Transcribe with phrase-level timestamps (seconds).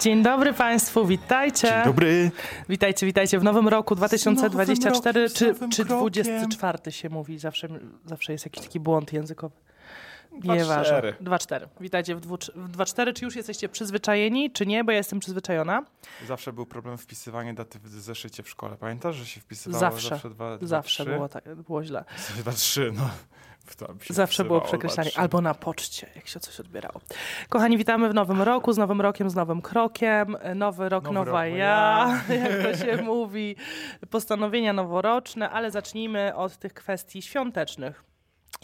[0.00, 1.68] Dzień dobry Państwu, witajcie.
[1.68, 2.30] Dzień dobry.
[2.68, 7.68] Witajcie, witajcie w nowym roku 2024, nowym czy, rokiem, czy nowym 24 się mówi, zawsze,
[8.06, 9.54] zawsze jest jakiś taki błąd językowy.
[10.40, 10.84] Dwa, Nieważne.
[10.84, 11.14] cztery.
[11.20, 11.66] 2-4.
[11.80, 13.12] Witajcie w 2-4.
[13.12, 14.84] Czy już jesteście przyzwyczajeni, czy nie?
[14.84, 15.82] Bo ja jestem przyzwyczajona.
[16.26, 18.76] Zawsze był problem wpisywania daty w zeszycie w szkole.
[18.76, 20.08] Pamiętasz, że się wpisywało Zawsze.
[20.08, 22.04] zawsze dwa, dwa Zawsze było tak, było źle.
[22.38, 23.10] Dwa, trzy, no.
[24.10, 25.10] Zawsze było przekreślanie.
[25.16, 27.00] Albo na poczcie, jak się coś odbierało.
[27.48, 30.36] Kochani, witamy w nowym roku, z nowym rokiem, z nowym krokiem.
[30.54, 32.34] Nowy rok, Nowy nowa rok, ja, ja.
[32.36, 33.56] jak to się mówi.
[34.10, 38.04] Postanowienia noworoczne, ale zacznijmy od tych kwestii świątecznych.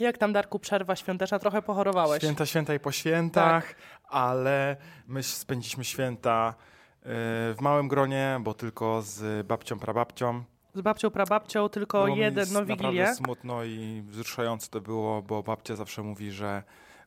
[0.00, 1.38] Jak tam, Darku, przerwa świąteczna?
[1.38, 2.22] Trochę pochorowałeś.
[2.22, 3.76] Święta, święta i po świętach, Tak.
[4.08, 6.54] ale my spędziliśmy święta
[6.96, 7.06] y,
[7.54, 10.44] w małym gronie, bo tylko z babcią, prababcią.
[10.74, 13.00] Z babcią, prababcią, tylko Było jeden, no Wigilię.
[13.02, 16.62] Naprawdę smutno i wzruszające to było, bo babcia zawsze mówi, że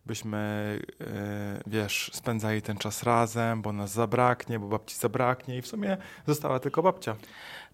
[0.06, 1.06] byśmy, yy,
[1.68, 6.60] wiesz, spędzali ten czas razem, bo nas zabraknie, bo babci zabraknie i w sumie została
[6.60, 7.16] tylko babcia.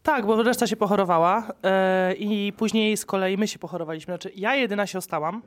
[0.04, 4.12] Tak, bo reszta się pochorowała e, i później z kolei my się pochorowaliśmy.
[4.12, 5.42] Znaczy, ja jedyna się ostałam.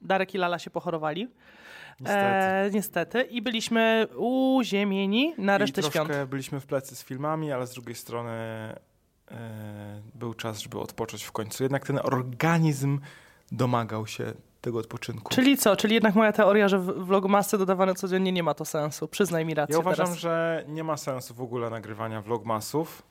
[0.00, 1.28] Darek i Lala się pochorowali.
[2.00, 2.24] Niestety.
[2.24, 3.22] E, niestety.
[3.22, 6.30] I byliśmy uziemieni na resztę I troszkę świąt.
[6.30, 8.32] byliśmy w plecy z filmami, ale z drugiej strony
[9.30, 9.36] yy,
[10.14, 11.62] był czas, żeby odpocząć w końcu.
[11.62, 13.00] Jednak ten organizm
[13.52, 15.34] domagał się tego odpoczynku.
[15.34, 15.76] Czyli co?
[15.76, 19.08] Czyli jednak moja teoria, że vlogmasy dodawane codziennie nie ma to sensu.
[19.08, 20.18] Przyznaj mi rację Ja uważam, teraz.
[20.20, 23.02] że nie ma sensu w ogóle nagrywania vlogmasów,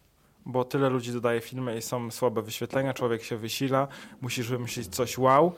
[0.45, 3.87] bo tyle ludzi dodaje filmy i są słabe wyświetlenia, człowiek się wysila,
[4.21, 5.53] musisz wymyślić coś wow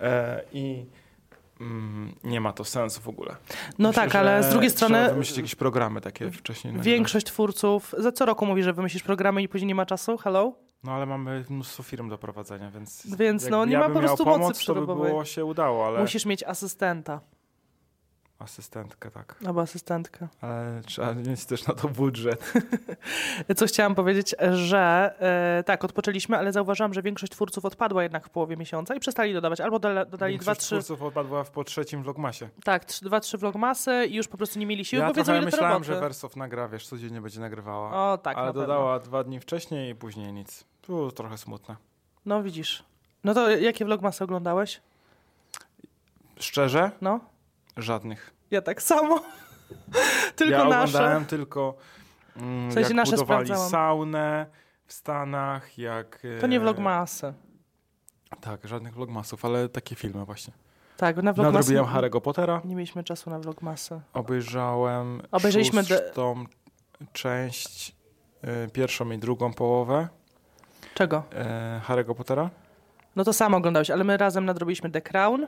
[0.00, 0.86] e, i
[1.60, 3.36] mm, nie ma to sensu w ogóle.
[3.78, 6.74] No Myślę, tak, ale z drugiej strony wymyślić jakieś programy takie wcześniej.
[6.80, 10.16] większość twórców za co roku mówi, że wymyślisz programy i później nie ma czasu.
[10.18, 10.52] Hello?
[10.84, 13.16] No ale mamy mnóstwo firm do prowadzenia, więc...
[13.16, 16.00] Więc no, nie ja ma po prostu mocy pomoc, to by było się udało, ale...
[16.00, 17.20] Musisz mieć asystenta
[18.38, 19.36] Asystentkę, tak.
[19.46, 20.28] albo asystentkę.
[20.40, 22.52] Ale trzeba mieć też na to budżet.
[23.56, 25.14] Co chciałam powiedzieć, że
[25.58, 29.32] e, tak, odpoczęliśmy, ale zauważyłam, że większość twórców odpadła jednak w połowie miesiąca i przestali
[29.32, 29.60] dodawać.
[29.60, 32.48] Albo doda- dodali dwa, Większość trzy, twórców odpadła w po trzecim vlogmasie.
[32.64, 35.32] tak, trzy, dwa, trzy vlogmasy i już po prostu nie mieli siły, ja bo wiedzą,
[35.32, 38.12] ile myślałem, że Wersow nagra, wiesz, codziennie będzie nagrywała.
[38.12, 40.64] O, tak, ale dodała dwa dni wcześniej i później nic.
[40.86, 41.76] Było trochę smutne.
[42.26, 42.84] No widzisz.
[43.24, 44.80] No to jakie vlogmasy oglądałeś?
[46.38, 46.90] Szczerze?
[47.00, 47.20] No,
[47.76, 48.34] Żadnych.
[48.50, 49.20] ja tak samo.
[50.36, 50.78] Tylko ja nasze.
[50.98, 51.74] oglądałem tylko
[52.36, 53.70] mm, W sensie jak nasze budowali sprawdzałam.
[53.70, 54.46] saunę
[54.86, 56.22] w Stanach, jak...
[56.40, 57.34] To nie e, vlogmasy.
[58.40, 60.52] Tak, żadnych vlogmasów, ale takie filmy właśnie.
[60.96, 64.00] Tak, na vlogmasy Nadrobiłem Harry'ego Pottera, nie mieliśmy czasu na vlogmasy.
[64.12, 66.44] obejrzałem Obejrzeliśmy de- szóstą
[67.12, 67.96] część,
[68.66, 70.08] y, pierwszą i drugą połowę
[70.96, 71.22] Czego?
[71.34, 72.50] e, Harry'ego Pottera.
[73.16, 75.46] No to samo oglądałeś, ale my razem nadrobiliśmy The Crown.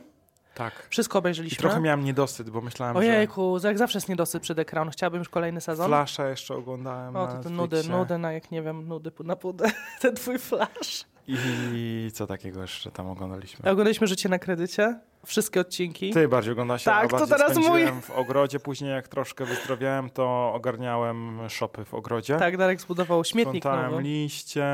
[0.54, 0.86] Tak.
[0.90, 1.58] Wszystko I obejrzeliśmy.
[1.58, 4.90] trochę miałem niedosyt, bo myślałem, Ojejku, jak zawsze jest niedosyt przy The Crown.
[4.90, 5.86] Chciałabym już kolejny że sezon.
[5.86, 9.70] Flasha jeszcze oglądałem O, to, to nudy, nudy na jak nie wiem, nudy na pudę.
[10.00, 11.04] Ten twój flash.
[11.28, 13.70] I co takiego jeszcze tam oglądaliśmy?
[13.70, 15.00] Oglądaliśmy Życie na kredycie.
[15.26, 16.12] Wszystkie odcinki.
[16.12, 20.52] Ty bardziej oglądasz, Tak, a to teraz spędziłem w ogrodzie, później jak troszkę wyzdrowiałem, to
[20.54, 22.36] ogarniałem shopy w ogrodzie.
[22.36, 24.02] Tak, Darek zbudował śmietnik Sprzątałem nowy.
[24.02, 24.64] liście,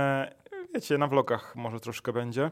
[0.74, 2.50] wiecie, na vlogach może troszkę będzie.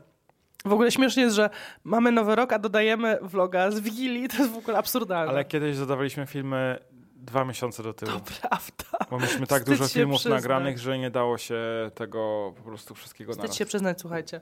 [0.64, 1.50] W ogóle śmiesznie jest, że
[1.84, 4.28] mamy nowy rok, a dodajemy vloga z Wigilii.
[4.28, 5.32] To jest w ogóle absurdalne.
[5.32, 6.78] Ale kiedyś zadawaliśmy filmy
[7.16, 8.12] dwa miesiące do tyłu.
[8.12, 9.06] To prawda.
[9.10, 10.42] Bo mieliśmy tak Wstyd dużo filmów przyznać.
[10.42, 11.60] nagranych, że nie dało się
[11.94, 13.56] tego po prostu wszystkiego Wstyd naraz.
[13.56, 14.40] się przyznać, słuchajcie.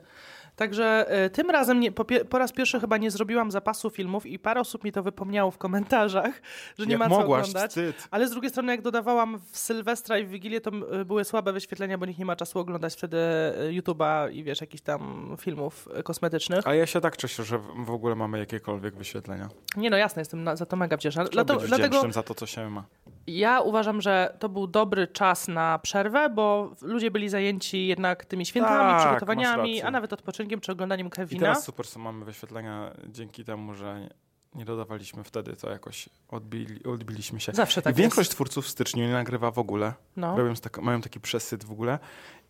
[0.55, 4.39] Także y, tym razem nie, po, po raz pierwszy chyba nie zrobiłam zapasu filmów i
[4.39, 6.41] parę osób mi to wypomniało w komentarzach,
[6.79, 7.71] że nie Jak ma co mogłaś, oglądać.
[7.71, 8.07] wstyd.
[8.11, 11.53] Ale z drugiej strony, jak dodawałam w Sylwestra i w Wigilię, to y, były słabe
[11.53, 15.87] wyświetlenia, bo nikt nie ma czasu oglądać wtedy y, YouTube'a i wiesz, jakichś tam filmów
[16.03, 16.67] kosmetycznych.
[16.67, 19.49] A ja się tak cieszę, że w ogóle mamy jakiekolwiek wyświetlenia.
[19.77, 21.23] Nie no, jasne, jestem na, za to mega wdzięczna.
[21.23, 22.83] Dlatego, być dlatego za to, co się ma.
[23.27, 28.45] Ja uważam, że to był dobry czas na przerwę, bo ludzie byli zajęci jednak tymi
[28.45, 31.41] świętami, Tak, przygotowaniami, a nawet odpoczynkiem czy oglądaniem I Kevina.
[31.41, 34.09] teraz super są, mamy wyświetlenia dzięki temu, że nie-
[34.55, 37.51] nie dodawaliśmy wtedy, to jakoś odbili, odbiliśmy się.
[37.51, 38.31] Zawsze tak I większość jest.
[38.35, 39.93] twórców w styczniu nie nagrywa w ogóle.
[40.15, 40.37] No.
[40.37, 41.99] Robią tak, mają taki przesyt w ogóle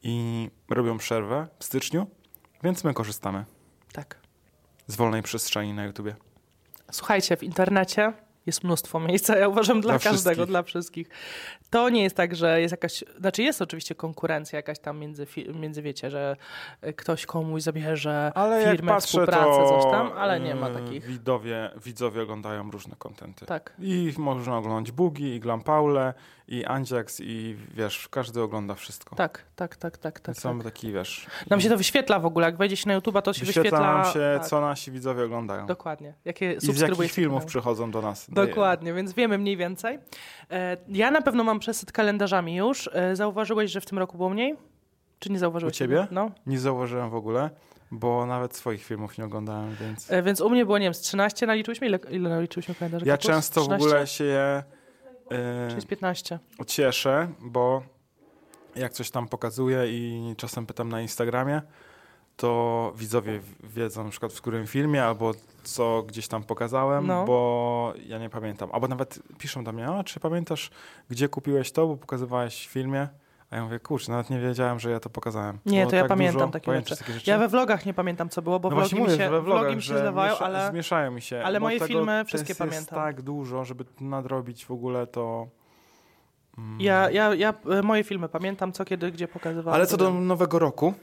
[0.03, 2.07] i robią przerwę w styczniu,
[2.63, 3.45] więc my korzystamy
[3.94, 4.17] Tak.
[4.88, 6.15] z wolnej przestrzeni na YouTubie.
[6.91, 8.13] Słuchajcie, w internecie
[8.45, 10.47] jest mnóstwo miejsca, ja uważam, dla, Dla każdego, wszystkich.
[10.47, 11.09] dla wszystkich.
[11.69, 15.81] To nie jest tak, że jest jakaś, znaczy jest oczywiście konkurencja jakaś tam między, między
[15.81, 16.35] wiecie, że
[16.83, 20.73] y, ktoś komuś zabierze Ale jak firmę, patrzę, współpracę, coś tam, ale nie ma yy,
[20.75, 21.05] takich.
[21.05, 23.45] Widowie, widzowie oglądają różne kontenty.
[23.45, 23.73] Tak.
[23.79, 26.13] I można oglądać Bugi, i Glam Paule,
[26.47, 29.15] i Andziax, i wiesz, każdy ogląda wszystko.
[29.15, 30.27] Tak, tak, tak, tak, tak.
[30.27, 30.63] Więc tak.
[30.63, 31.27] taki, wiesz...
[31.49, 34.03] Nam się to wyświetla w ogóle, jak wejdzie się na YouTube'a, to się Wyświetla wyświetla.
[34.03, 35.65] nam się, tak, co nasi widzowie oglądają.
[35.65, 36.13] Dokładnie.
[36.25, 38.29] Jakie I z jakich filmów przychodzą do nas.
[38.29, 39.99] Dokładnie, więc wiemy mniej więcej.
[40.51, 42.89] E, ja na pewno mam przesyt kalendarzami już.
[42.93, 44.55] E, zauważyłeś, że w tym roku było mniej?
[45.19, 45.75] Czy nie zauważyłeś?
[45.75, 46.07] U ciebie?
[46.11, 46.31] No.
[46.45, 47.49] Nie zauważyłem w ogóle,
[47.91, 50.11] bo nawet swoich filmów nie oglądałem, więc...
[50.11, 51.88] E, więc u mnie było, nie wiem, z 13 naliczyłyśmy?
[51.88, 53.05] Ile, ile naliczyłyśmy kalendarzy?
[53.05, 53.88] Ja często w 13?
[53.88, 54.63] ogóle się je
[55.69, 56.39] Czy jest e, 15?
[56.67, 57.81] cieszę, bo
[58.75, 61.61] jak coś tam pokazuję i czasem pytam na Instagramie,
[62.37, 65.31] to widzowie wiedzą na przykład w którym filmie albo
[65.63, 67.25] co gdzieś tam pokazałem, No.
[67.25, 68.69] bo ja nie pamiętam.
[68.73, 70.69] Albo nawet piszą do mnie, a czy pamiętasz,
[71.09, 73.07] gdzie kupiłeś to, bo pokazywałeś w filmie?
[73.51, 75.59] A ja mówię, kurczę, nawet nie wiedziałem, że ja to pokazałem.
[75.65, 76.98] Nie, Bo to ja tak pamiętam dużo, takie rzeczy.
[76.98, 77.30] takie rzeczy?
[77.30, 79.62] Ja we vlogach nie pamiętam, co było, bo no vlogi, właśnie mi mówię, się, vlogach,
[79.62, 80.69] vlogi mi się zlewają, miesza- ale...
[80.69, 81.44] zmieszają mi się.
[81.44, 82.95] ale moje tego filmy wszystkie jest pamiętam.
[82.95, 85.48] tak dużo, żeby nadrobić w ogóle to...
[86.57, 86.81] Mm.
[86.81, 89.75] Ja, ja, ja e, moje filmy pamiętam, co kiedy, gdzie pokazywałem.
[89.75, 90.94] Ale co do nowego roku,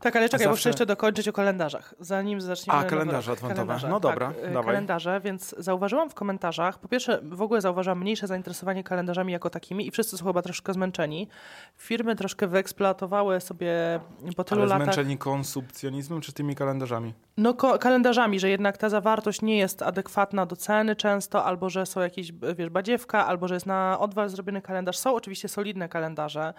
[0.00, 2.78] Tak, ale czekaj, bo zawsze- muszę jeszcze dokończyć o kalendarzach, zanim zaczniemy.
[2.78, 3.78] A, kalendarze adwentowe.
[3.88, 4.64] No dobra, tak, dawaj.
[4.64, 9.86] Kalendarze, więc zauważyłam w komentarzach, po pierwsze w ogóle zauważyłam mniejsze zainteresowanie kalendarzami jako takimi
[9.86, 11.28] i wszyscy są chyba troszkę zmęczeni.
[11.76, 14.00] Firmy troszkę wyeksploatowały sobie
[14.36, 14.84] po tylu ale latach...
[14.84, 17.14] zmęczeni konsumpcjonizmem czy tymi kalendarzami?
[17.36, 21.86] No ko- kalendarzami, że jednak ta zawartość nie jest adekwatna do ceny często, albo że
[21.86, 24.98] są jakieś, wiesz, badziewka, albo że jest na odwal zrobiony kalendarz.
[24.98, 26.54] Są oczywiście solidne kalendarze,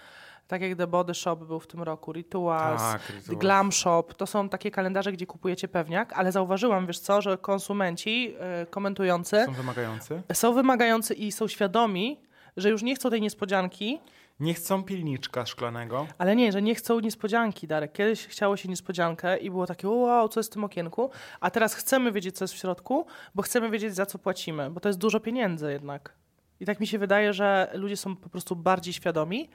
[0.48, 3.38] tak jak The Body Shop był w tym roku, Rituals, Tak, rytuał.
[3.40, 4.04] Glam Shop.
[4.18, 9.44] To są takie kalendarze, gdzie kupujecie pewniak, ale zauważyłam, wiesz co, że konsumenci y, komentujący
[9.46, 10.22] Są wymagający?
[10.34, 12.20] są wymagający i są świadomi,
[12.58, 14.00] że już nie chcą tej niespodzianki,
[14.40, 16.08] Nie chcą pilniczka szklanego.
[16.18, 17.92] ale nie, że nie chcą niespodzianki, Darek.
[17.94, 21.10] Kiedyś chciało się niespodziankę i było takie, wow, co jest w tym okienku,
[21.40, 23.06] a teraz chcemy wiedzieć, co jest w środku,
[23.36, 26.14] bo chcemy wiedzieć, za co płacimy, bo to jest dużo pieniędzy jednak.
[26.60, 29.50] I tak mi się wydaje, że ludzie są po prostu bardziej świadomi.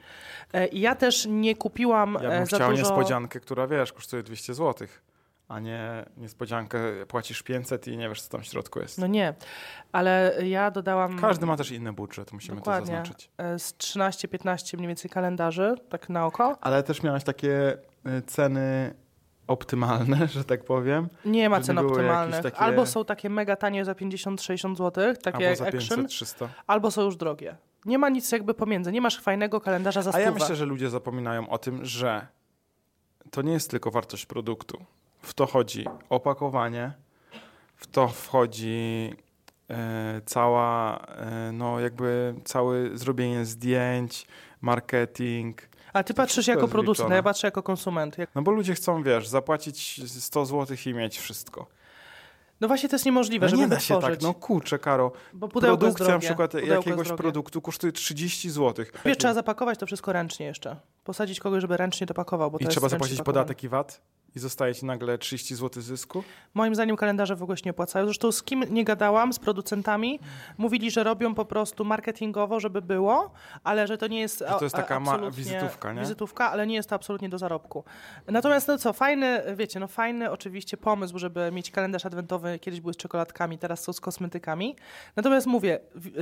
[0.53, 2.81] E, I ja też nie kupiłam Ja e, bym za chciał dużo...
[2.83, 4.87] niespodziankę, która wiesz, kosztuje 200 zł,
[5.47, 8.97] a nie niespodziankę płacisz 500 i nie wiesz, co tam w środku jest.
[8.97, 9.33] No nie,
[9.91, 13.29] ale ja dodałam Każdy ma też inny budżet, musimy dokładnie to zaznaczyć.
[13.37, 16.57] e, z 13-15 mniej więcej kalendarzy, tak na oko.
[16.61, 17.77] Ale też miałeś takie
[18.27, 18.93] ceny
[19.47, 21.07] optymalne, że tak powiem.
[21.25, 22.41] Nie ma cen optymalnych.
[22.41, 26.47] takie- Albo są takie mega tanie za 50-60 zł, takie albo jak za Action, 500-300.
[26.67, 27.55] albo są już drogie.
[27.85, 28.91] Nie ma nic jakby pomiędzy.
[28.91, 30.25] Nie masz fajnego kalendarza za A stówę.
[30.25, 32.27] ja myślę, że ludzie zapominają o tym, że
[33.31, 34.85] to nie jest tylko wartość produktu.
[35.21, 36.91] W to chodzi opakowanie,
[37.75, 39.13] w to wchodzi
[39.69, 44.27] e, cała, e, no jakby całe zrobienie zdjęć,
[44.61, 45.61] marketing.
[45.93, 47.15] A ty patrzysz jako producent, wliczone.
[47.15, 48.17] a ja patrzę jako konsument.
[48.17, 48.29] Jak...
[48.35, 51.67] No bo ludzie chcą, wiesz, zapłacić 100 zł i mieć wszystko.
[52.61, 54.19] No właśnie to jest niemożliwe, No żeby nie da się wytworzyć.
[54.19, 55.11] tak, no kurczę, Karo.
[55.33, 58.85] Bo Produkcja na przykład Pudełko jakiegoś produktu kosztuje 30 zł.
[59.05, 60.75] Wiesz, trzeba zapakować to wszystko ręcznie jeszcze.
[61.03, 63.33] Posadzić kogoś, żeby ręcznie to pakował, bo I trzeba zapłacić pakowane.
[63.43, 64.01] podatek i VAT
[64.35, 66.23] i zostaje ci nagle 30 zł zysku.
[66.53, 68.05] Moim zdaniem kalendarze w ogóle się nie opłacają.
[68.05, 70.19] Zresztą z kim nie gadałam, z producentami,
[70.57, 73.31] mówili, że robią po prostu marketingowo, żeby było,
[73.63, 74.39] ale że to nie jest.
[74.39, 76.01] Że to jest taka ma- wizytówka, nie?
[76.01, 77.83] Wizytówka, ale nie jest to absolutnie do zarobku.
[78.27, 82.59] Natomiast no co, fajny, wiecie, no fajny oczywiście pomysł, żeby mieć kalendarz adwentowy.
[82.59, 84.75] Kiedyś były z czekoladkami, teraz są z kosmetykami.
[85.15, 85.79] Natomiast mówię,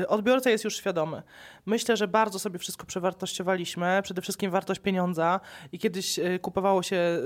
[0.07, 1.22] odbiorca jest już świadomy.
[1.66, 4.00] Myślę, że bardzo sobie wszystko przewartościowaliśmy.
[4.04, 5.40] Przede wszystkim wartość pieniądza
[5.72, 7.22] i kiedyś y, kupowało się y,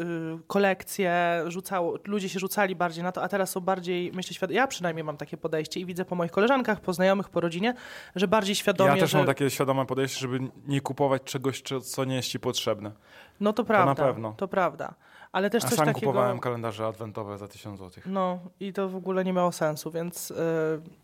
[0.75, 4.56] kolekcje, rzucało, ludzie się rzucali bardziej na to, a teraz są bardziej, myślę, świadomi.
[4.57, 7.74] Ja przynajmniej mam takie podejście i widzę po moich koleżankach, po znajomych, po rodzinie,
[8.16, 9.18] że bardziej świadomie, Ja też że...
[9.18, 12.92] mam takie świadome podejście, żeby nie kupować czegoś, co- nie jest ci potrzebne.
[13.40, 14.33] No to prawda, pewno.
[14.38, 14.94] to prawda.
[15.35, 16.07] Ale też A coś sam takiego...
[16.07, 18.04] kupowałem kalendarze adwentowe za 1000 zł.
[18.06, 20.35] No i to w ogóle nie miało sensu, więc yy,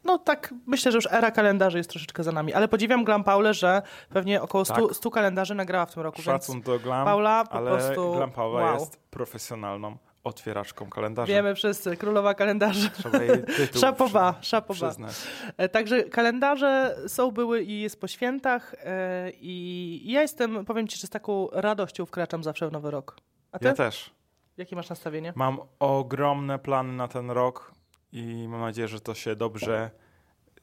[0.04, 2.54] no tak, myślę, że już era kalendarzy jest troszeczkę za nami.
[2.54, 4.96] Ale podziwiam Glam Paulę, że pewnie około 100, Tak.
[4.96, 8.14] 100 kalendarzy nagrała w tym roku, Szacun do Glam, więc Paula po ale prostu...
[8.14, 8.74] Glam Paula wow.
[8.80, 11.34] jest profesjonalną otwieraczką kalendarza.
[11.34, 12.90] Wiemy wszyscy, królowa kalendarzy.
[12.90, 14.88] Trzeba jej tytuł Szapoba, przy- szapoba.
[14.88, 15.16] przyznać.
[15.58, 20.98] E, Także kalendarze są, były i jest po świętach e, i ja jestem, powiem Ci,
[20.98, 23.18] że z taką radością wkraczam zawsze w nowy rok.
[23.52, 23.66] A Ty?
[23.66, 24.21] Ja też.
[24.62, 25.34] Jakie masz nastawienie?
[25.36, 27.72] Mam ogromne plany na ten rok
[28.12, 29.92] i mam nadzieję, że to się dobrze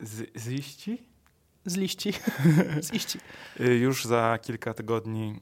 [0.01, 1.03] z- ziści.
[1.65, 2.13] Z liści.
[2.87, 3.19] z liści.
[3.81, 5.41] Już za kilka tygodni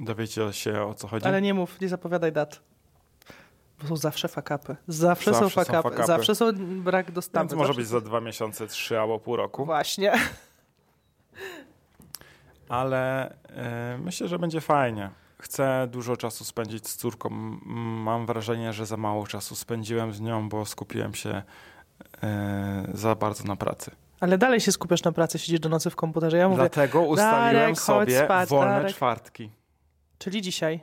[0.00, 1.26] dowiecie się o co chodzi.
[1.26, 2.60] Ale nie mów, nie zapowiadaj dat.
[3.82, 4.76] Bo są zawsze fakapy.
[4.88, 5.88] Zawsze, są Zawsze są fakapy.
[5.90, 6.06] fakapy.
[6.06, 6.46] Zawsze są
[6.82, 7.48] brak dostawy.
[7.48, 9.64] Więc może być są- za dwa miesiące, trzy albo pół roku.
[9.64, 10.12] Właśnie.
[12.68, 15.10] Ale e, myślę, że będzie fajnie.
[15.42, 17.28] Chcę dużo czasu spędzić z córką.
[18.04, 21.42] Mam wrażenie, że za mało czasu spędziłem z nią, bo skupiłem się
[22.22, 23.90] e, za bardzo na pracy.
[24.20, 26.36] Ale dalej się skupiasz na pracy, siedzisz do nocy w komputerze.
[26.36, 28.92] Ja mówię, Dlatego ustaliłem Darek, sobie spać, wolne Darek.
[28.92, 29.50] czwartki.
[30.18, 30.80] czyli dzisiaj.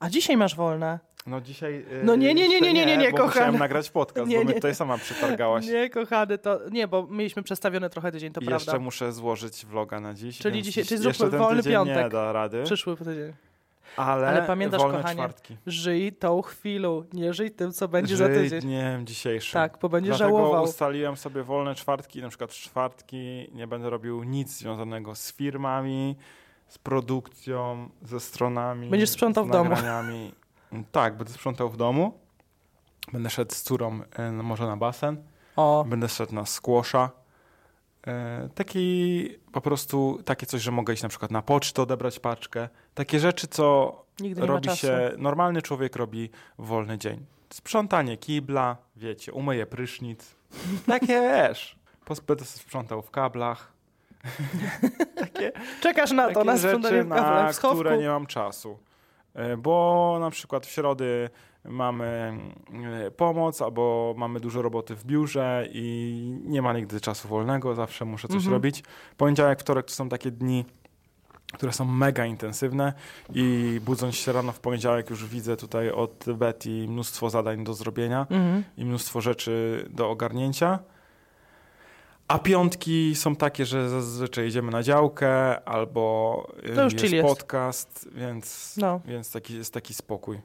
[0.00, 0.98] A dzisiaj masz wolne.
[1.26, 1.86] No dzisiaj.
[2.02, 3.26] No nie, nie, nie, nie, nie, nie, nie, kochany.
[3.28, 4.54] musiałem nagrać podcast, Nie, bo mnie nie.
[4.54, 5.66] tutaj sama przetargałaś.
[5.66, 8.64] Nie, kochany, to nie, bo mieliśmy przestawione trochę tydzień, to I prawda.
[8.72, 10.38] jeszcze muszę złożyć vloga na dziś.
[10.38, 12.12] Czyli dzisiaj- czyli zróbmy wolny tydzień Nie piątek.
[12.12, 12.62] da rady.
[12.64, 13.32] Przyszły tydzień.
[13.96, 15.56] Ale, Ale pamiętasz, wolne kochanie, czwartki.
[15.66, 18.60] Żyj tą chwilą, nie żyj tym, co będzie za Żyj tydzień.
[18.60, 19.52] dniem dzisiejszym.
[19.52, 20.64] Tak, bo będziesz Dlatego żałował.
[20.64, 26.16] ustaliłem sobie wolne czwartki, na przykład czwartki nie będę robił nic związanego z firmami,
[26.68, 28.90] z produkcją, ze stronami.
[28.90, 29.74] Będziesz sprzątał w domu.
[30.92, 32.18] Tak, będę sprzątał w domu.
[33.12, 35.22] Będę szedł z córą e, może na basen.
[35.56, 37.10] O, Będę szedł na squasha.
[38.06, 42.68] E, Taki po prostu takie coś, że mogę iść na przykład na pocztę, odebrać paczkę.
[42.94, 43.94] Takie rzeczy, co
[44.36, 47.26] robi się, normalny człowiek robi w wolny dzień.
[47.50, 50.34] Sprzątanie kibla, wiecie, umyję prysznic.
[50.86, 51.76] Takie wiesz.
[52.06, 53.72] Pos- Będę sobie sprzątał w kablach.
[55.20, 57.76] takie Czekasz na to, na rzeczy, sprzątanie na w schowku.
[57.76, 58.78] które nie mam czasu.
[59.34, 61.30] E, Bo na przykład w środy
[61.64, 62.38] mamy
[63.06, 68.04] e, pomoc, albo mamy dużo roboty w biurze i nie ma nigdy czasu wolnego, zawsze
[68.04, 68.52] muszę coś Mhm.
[68.52, 68.82] robić.
[69.16, 70.64] Poniedziałek, wtorek to są takie dni,
[71.52, 72.92] które są mega intensywne
[73.34, 78.20] i budząc się rano w poniedziałek już widzę tutaj od Betty mnóstwo zadań do zrobienia
[78.30, 78.64] Mhm.
[78.76, 80.78] i mnóstwo rzeczy do ogarnięcia.
[82.28, 87.14] A piątki są takie, że zazwyczaj idziemy na działkę albo y, To już jest chill
[87.14, 87.28] jest.
[87.28, 89.00] podcast, więc, No.
[89.04, 90.40] więc taki, jest taki spokój.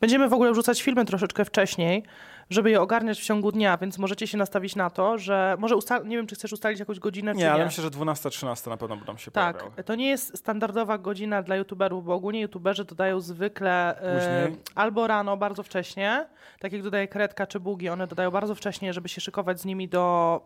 [0.00, 2.02] Będziemy w ogóle wrzucać filmy troszeczkę wcześniej,
[2.50, 5.74] żeby je ogarniać w ciągu dnia, więc możecie się nastawić na to, że może
[6.04, 7.52] nie wiem, czy chcesz ustalić jakąś godzinę, Nie, nie.
[7.52, 9.70] ale myślę, że 12-13 na pewno będą się pojawiały.
[9.76, 15.06] Tak, to nie jest standardowa godzina dla youtuberów, bo ogólnie youtuberzy dodają zwykle e, albo
[15.06, 16.26] rano bardzo wcześnie,
[16.60, 19.88] tak jak dodaje Kredka czy Bugi, one dodają bardzo wcześnie, żeby się szykować z nimi
[19.88, 20.40] do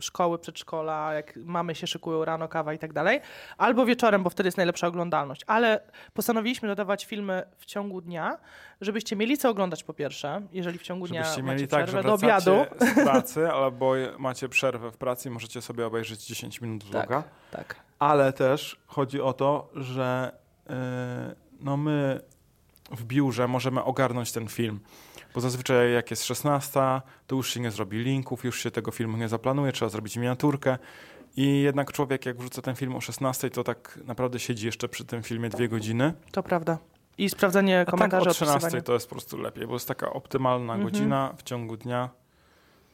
[0.00, 3.20] szkoły, przedszkola, jak mamy się szykują rano, kawa i tak dalej,
[3.58, 5.44] albo wieczorem, bo wtedy jest najlepsza oglądalność.
[5.46, 5.80] Ale
[6.14, 8.38] postanowiliśmy dodawać filmy w ciągu dnia,
[8.80, 12.02] żebyście mieli co oglądać po pierwsze, jeżeli w ciągu dnia Żebyście macie mieli tak, przerwę
[12.02, 12.64] że do obiadu.
[12.80, 17.22] z pracy albo macie przerwę w pracy możecie sobie obejrzeć 10 minut vloga.
[17.50, 17.76] Tak.
[17.98, 20.32] Ale też chodzi o to, że
[20.68, 20.74] yy,
[21.60, 22.20] no my
[22.90, 24.80] w biurze możemy ogarnąć ten film.
[25.38, 26.80] Bo zazwyczaj jak jest 16,
[27.26, 30.78] to już się nie zrobi linków, już się tego filmu nie zaplanuje, trzeba zrobić miniaturkę.
[31.36, 35.04] I jednak człowiek, jak wrzuca ten film o 16, to tak naprawdę siedzi jeszcze przy
[35.04, 36.12] tym filmie dwie godziny.
[36.32, 36.78] To prawda.
[37.18, 38.82] I sprawdzanie A tak komentarzy, o 13 odpisywanie.
[38.82, 40.90] to jest po prostu lepiej, bo jest taka optymalna Mhm.
[40.90, 42.08] godzina w ciągu dnia.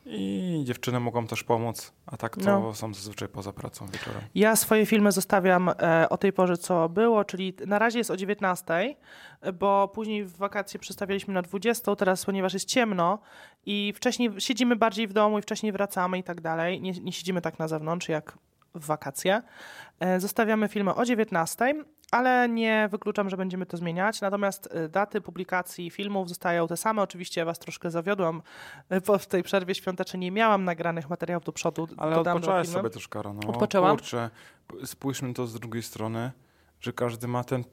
[0.07, 2.75] I dziewczyny mogą też pomóc, a tak to No.
[2.75, 4.21] są zazwyczaj poza pracą wieczorem.
[4.35, 8.17] Ja swoje filmy zostawiam e, o tej porze, co było, czyli na razie jest o
[8.17, 8.95] 19,
[9.55, 13.19] bo później w wakacje przestawialiśmy na 20, teraz ponieważ jest ciemno
[13.67, 16.81] i wcześniej siedzimy bardziej w domu i wcześniej wracamy i tak dalej.
[16.81, 18.39] Nie, nie siedzimy tak na zewnątrz jak
[18.75, 19.43] w wakacje.
[20.01, 24.21] E, zostawiamy filmy o 19, ale nie wykluczam, że będziemy to zmieniać.
[24.21, 27.03] Natomiast e, daty publikacji filmów zostają te same.
[27.03, 28.43] Oczywiście was troszkę zawiodłam,
[28.89, 31.89] e, bo w tej przerwie świątecznej nie miałam nagranych materiałów do przodu.
[31.97, 33.33] Ale dodam odpoczęłaś sobie też, Karo.
[33.33, 33.97] No, Odpoczęłam?
[33.97, 34.31] Kurczę,
[34.85, 36.31] spójrzmy to z drugiej strony,
[36.81, 37.65] że każdy ma ten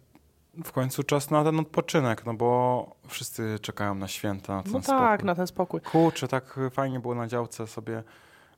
[0.63, 4.81] w końcu czas na ten odpoczynek, no bo wszyscy czekają na święta, na ten No
[4.81, 4.99] spokój.
[4.99, 5.81] tak, na ten spokój.
[5.81, 8.03] Kurczę, tak fajnie było na działce, sobie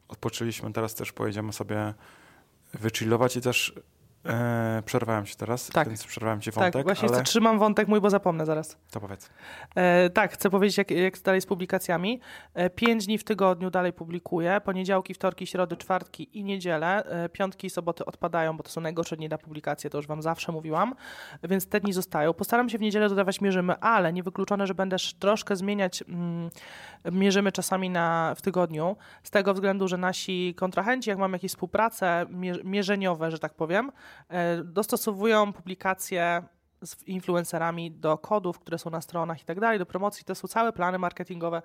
[0.08, 1.94] odpoczęliśmy, teraz też pojedziemy sobie
[2.74, 3.74] wychillować i też
[4.26, 5.88] e, przerwałem ci teraz, Tak.
[5.88, 8.78] więc przerwałem ci wątek, tak, właśnie ale trzymam wątek mój, bo zapomnę zaraz.
[8.92, 9.30] to powiedz.
[9.76, 12.20] E, tak, chcę powiedzieć, jak, jak dalej z publikacjami.
[12.54, 14.62] E, pięć dni w tygodniu dalej publikuję.
[14.66, 17.06] Poniedziałki, wtorki, środy, czwartki i niedzielę.
[17.06, 20.22] E, piątki i soboty odpadają, bo to są najgorsze dni na publikację, to już wam
[20.22, 20.96] zawsze mówiłam.
[21.44, 22.34] Więc te dni zostają.
[22.34, 26.50] Postaram się w niedzielę dodawać mierzymy, ale niewykluczone, że będę sz- troszkę zmieniać mm,
[27.12, 28.96] mierzymy czasami na, w tygodniu.
[29.24, 33.92] Z tego względu, że nasi kontrahenci, jak mamy jakieś współprace mier- mierzeniowe, że tak powiem,
[34.64, 36.44] dostosowują publikacje
[36.86, 40.26] z influencerami do kodów, które są na stronach i tak dalej, do promocji.
[40.26, 41.62] To są całe plany marketingowe,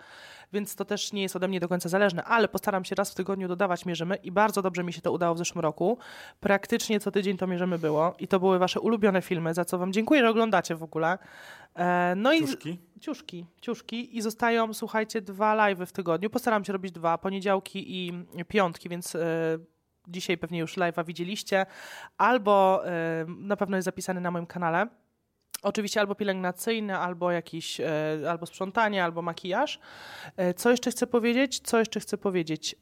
[0.52, 3.14] więc to też nie jest ode mnie do końca zależne, ale postaram się raz w
[3.14, 5.98] tygodniu dodawać mierzymy i bardzo dobrze mi się to udało w zeszłym roku.
[6.40, 9.92] Praktycznie co tydzień to mierzymy było i to były wasze ulubione filmy, za co wam
[9.92, 11.18] dziękuję, że oglądacie w ogóle.
[11.74, 12.78] E, No i Ciuszki?
[13.00, 16.30] ciuszki, ciuszki i zostają, słuchajcie, dwa live'y w tygodniu.
[16.30, 19.58] Postaram się robić dwa, poniedziałki i piątki, więc e,
[20.08, 21.66] dzisiaj pewnie już live'a widzieliście,
[22.18, 22.82] albo
[23.26, 24.86] na pewno jest zapisany na moim kanale.
[25.62, 27.86] Oczywiście albo pielęgnacyjny, albo jakiś, e,
[28.30, 29.78] albo sprzątanie, albo makijaż.
[30.36, 31.60] E, co jeszcze chcę powiedzieć?
[31.60, 32.76] Co jeszcze chcę powiedzieć?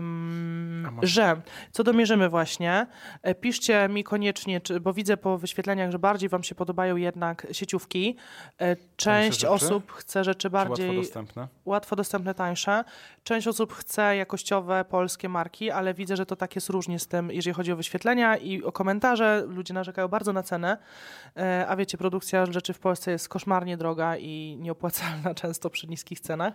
[0.00, 1.36] Może- że,
[1.72, 2.86] co domierzymy właśnie,
[3.22, 7.46] e, piszcie mi koniecznie, czy, bo widzę po wyświetleniach, że bardziej wam się podobają jednak
[7.52, 8.16] sieciówki.
[8.96, 11.48] Część osób chce rzeczy Czy łatwo bardziej dostępne?
[11.64, 12.84] łatwo dostępne, tańsze.
[13.24, 17.30] Część osób chce jakościowe, polskie marki, ale widzę, że to tak jest różnie z tym,
[17.30, 19.44] jeżeli chodzi o wyświetlenia i o komentarze.
[19.48, 20.78] Ludzie narzekają bardzo na cenę,
[21.68, 26.20] a wiecie, produkcja produkcja rzeczy w Polsce jest koszmarnie droga i nieopłacalna często przy niskich
[26.20, 26.54] cenach.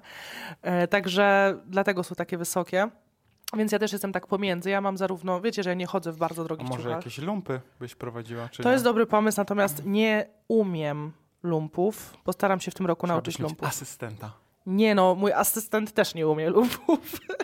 [0.61, 2.89] E, także dlatego są takie wysokie.
[3.57, 4.69] Więc ja też jestem tak pomiędzy.
[4.69, 6.97] Ja mam zarówno, wiecie, że ja nie chodzę w bardzo A drogich może ciuchach.
[6.97, 8.49] jakieś lumpy byś prowadziła?
[8.57, 8.71] To nie?
[8.71, 11.11] jest dobry pomysł, natomiast nie umiem
[11.43, 12.13] lumpów.
[12.23, 13.67] Postaram się w tym roku nauczyć Trzeba mieć lumpów.
[13.69, 14.31] asystenta.
[14.65, 16.99] Nie no, mój asystent też nie umie lumpów.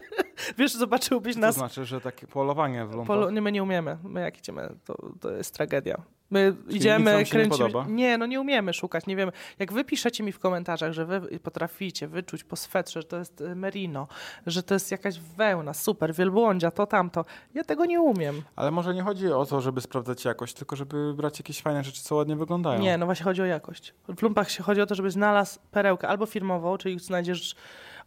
[0.58, 1.56] Wiesz, zobaczyłbyś To nas.
[1.56, 3.18] znaczy, że takie polowanie w lumpach.
[3.18, 3.98] Polu- my nie umiemy.
[4.04, 6.02] My jak idziemy, to, to jest tragedia.
[6.36, 7.50] My nic wam idziemy, nie kręcimy.
[7.50, 7.86] podoba?
[7.90, 9.32] Nie, no nie umiemy szukać, nie wiemy.
[9.60, 13.42] Jak wy piszecie mi w komentarzach, że wy potraficie wyczuć po swetrze, że to jest
[13.42, 14.08] e, merino,
[14.48, 17.26] że to jest jakaś wełna, super, wielbłądzia, to tamto.
[17.54, 18.42] Ja tego nie umiem.
[18.56, 22.02] Ale może nie chodzi o to, żeby sprawdzać jakość, tylko żeby brać jakieś fajne rzeczy,
[22.02, 22.82] co ładnie wyglądają.
[22.82, 23.94] Nie, no właśnie chodzi o jakość.
[24.18, 27.56] W lumpach się chodzi o to, żeby znalazł perełkę albo firmową, czyli znajdziesz...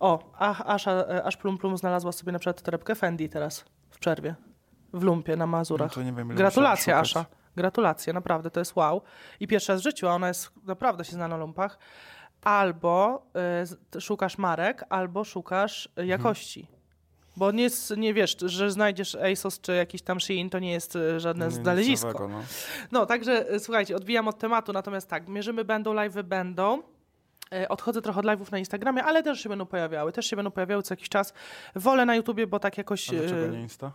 [0.01, 4.35] O, e, Aż Plum Plum znalazła sobie na przykład torebkę Fendi teraz w przerwie.
[4.93, 5.95] W lumpie na no Mazurach.
[5.95, 7.25] to nie wiem, Gratulacje, Asza.
[7.59, 9.03] Gratulacje, naprawdę, to jest wow.
[9.41, 11.79] I pierwszy raz w życiu, a ona jest naprawdę się zna na lumpach.
[12.43, 13.23] Albo
[13.63, 16.09] y, z- szukasz marek, albo szukasz y, Mhm.
[16.09, 16.67] jakości.
[17.37, 20.97] Bo nie, jest, nie wiesz, że znajdziesz ASOS czy jakiś tam Shein, to nie jest
[20.97, 22.07] y, żadne Nic znalezisko.
[22.07, 22.43] nowego, no.
[22.93, 26.83] No, także słuchajcie, odbijam od tematu, natomiast tak, mierzymy będą, live'y będą.
[27.53, 30.13] E, Odchodzę trochę od live'ów na Instagramie, ale też się będą pojawiały.
[30.13, 31.33] Też się będą pojawiały co jakiś czas.
[31.75, 33.09] Wolę na YouTubie, bo tak jakoś...
[33.09, 33.93] A dlaczego nie Insta?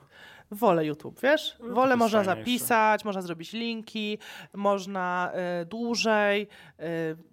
[0.51, 1.55] Wolę YouTube, wiesz?
[1.59, 4.17] No, Wolę można zapisać, można zrobić linki,
[4.53, 5.31] można
[5.62, 6.47] y, dłużej,
[6.79, 6.83] y,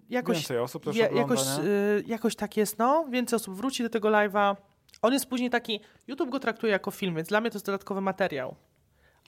[0.09, 3.05] jakoś, Więcej osób też ogląda, jakoś, y, jakoś tak jest, no.
[3.09, 4.55] Więcej osób wróci do tego live'a.
[5.01, 8.01] On jest później taki, YouTube go traktuje jako film, więc dla mnie to jest dodatkowy
[8.01, 8.55] materiał.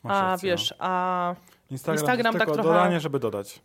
[0.03, 0.75] Masz A rację, wiesz, no.
[0.79, 1.35] a,
[1.69, 3.61] Instagram, Instagram tak trochę- dodanie, żeby dodać.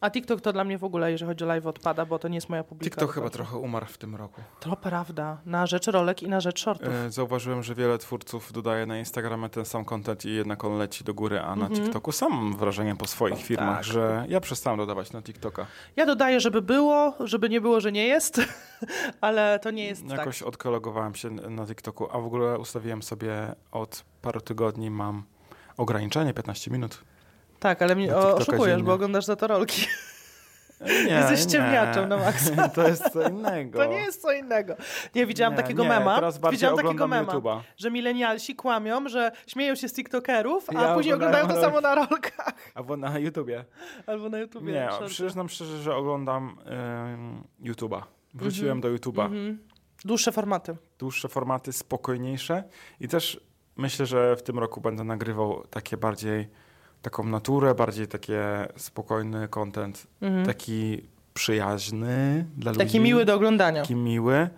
[0.00, 2.34] A TikTok to dla mnie w ogóle, jeżeli chodzi o live, odpada, bo to nie
[2.34, 2.84] jest moja publika.
[2.90, 4.40] TikTok chyba trochę umarł w tym roku.
[4.60, 6.88] To prawda, na rzecz rolek i na rzecz shortów.
[6.88, 11.04] E, Zauważyłem, że wiele twórców dodaje na Instagramie ten sam content i jednak on leci
[11.04, 11.80] do góry, a na Mhm.
[11.84, 13.84] TikToku sam mam wrażenie po swoich firmach, Tak.
[13.84, 15.66] że ja przestałem dodawać na TikToka.
[15.96, 18.40] Ja dodaję, żeby było, żeby nie było, że nie jest,
[19.20, 20.18] ale to nie jest tak.
[20.18, 25.22] Jakoś odkologowałem się na TikToku, a w ogóle ustawiłem sobie od paru tygodni mam
[25.76, 27.04] ograniczenie 15 minut.
[27.60, 28.84] Tak, ale mnie o, oszukujesz, dziennie.
[28.84, 29.86] bo oglądasz za to rolki.
[31.06, 31.50] Nie, Jesteś nie.
[31.52, 32.68] ciemniaczem na maksa.
[32.74, 33.78] To jest co innego.
[33.78, 34.74] To nie jest co innego.
[35.14, 36.14] Nie, widziałam Nie, takiego nie, mema.
[36.16, 37.60] Teraz Widziałam takiego mema, YouTube'a.
[37.76, 41.94] że milenialsi kłamią, że śmieją się z TikTokerów, a Ja później oglądają to samo na
[41.94, 42.52] rolkach.
[42.74, 43.64] Albo na YouTubie.
[44.06, 44.72] Albo na YouTubie.
[44.72, 46.56] Nie, na przyznam szczerze, że oglądam
[47.14, 48.02] ym, YouTube'a.
[48.34, 49.24] Wróciłem do YouTube'a.
[49.24, 49.58] Mhm.
[50.04, 50.76] Dłuższe formaty.
[50.98, 52.64] Dłuższe formaty, spokojniejsze
[53.00, 53.40] i też
[53.76, 56.48] myślę, że w tym roku będę nagrywał takie bardziej
[57.02, 60.46] taką naturę, bardziej takie spokojny content, Mhm.
[60.46, 61.02] taki
[61.34, 62.84] przyjaźny dla ludzi.
[62.84, 63.82] Taki miły do oglądania.
[63.82, 64.48] Taki miły,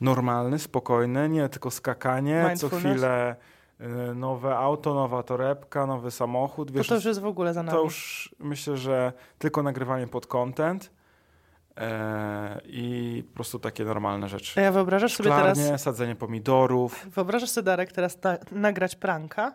[0.00, 3.36] normalny, spokojny, nie tylko skakanie, co chwilę
[3.80, 6.68] y, nowe auto, nowa torebka, nowy samochód.
[6.68, 7.78] To, Wiesz, to już jest w ogóle za nami.
[7.78, 10.90] to już myślę, że tylko nagrywanie pod content
[11.76, 14.60] e, i po prostu takie normalne rzeczy.
[14.60, 15.58] A ja wyobrażasz sobie teraz...
[15.82, 19.54] Sadzenie pomidorów, Wyobrażasz sobie, Darek, teraz na, nagrać pranka?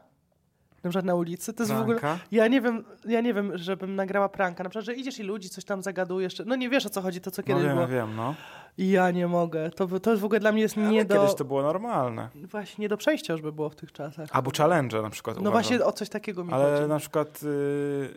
[0.83, 1.53] Na przykład na ulicy?
[1.53, 1.99] To jest w ogóle...
[1.99, 2.23] pranka.
[2.31, 4.63] Ja nie wiem, ja nie wiem, żebym nagrała pranka.
[4.63, 6.41] Na przykład, że idziesz i ludzi coś tam zagadujesz.
[6.45, 7.87] No nie wiesz o co chodzi, to co No kiedyś wiem, było.
[7.87, 8.35] wiem, no.
[8.77, 9.69] Ja nie mogę.
[9.69, 11.15] To, to w ogóle dla mnie jest Ale nie do...
[11.21, 12.29] kiedyś to było normalne.
[12.35, 14.29] Właśnie nie do przejścia już by było w tych czasach.
[14.31, 15.53] Albo challenge na przykład No uważam.
[15.53, 16.89] właśnie o coś takiego mi Ale chodzi.
[16.89, 18.09] na przykład y,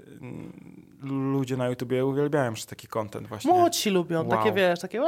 [1.03, 3.53] ludzie na YouTubie uwielbiają już taki content właśnie.
[3.53, 4.31] Młodsi lubią, Wow.
[4.31, 5.01] takie wiesz, takie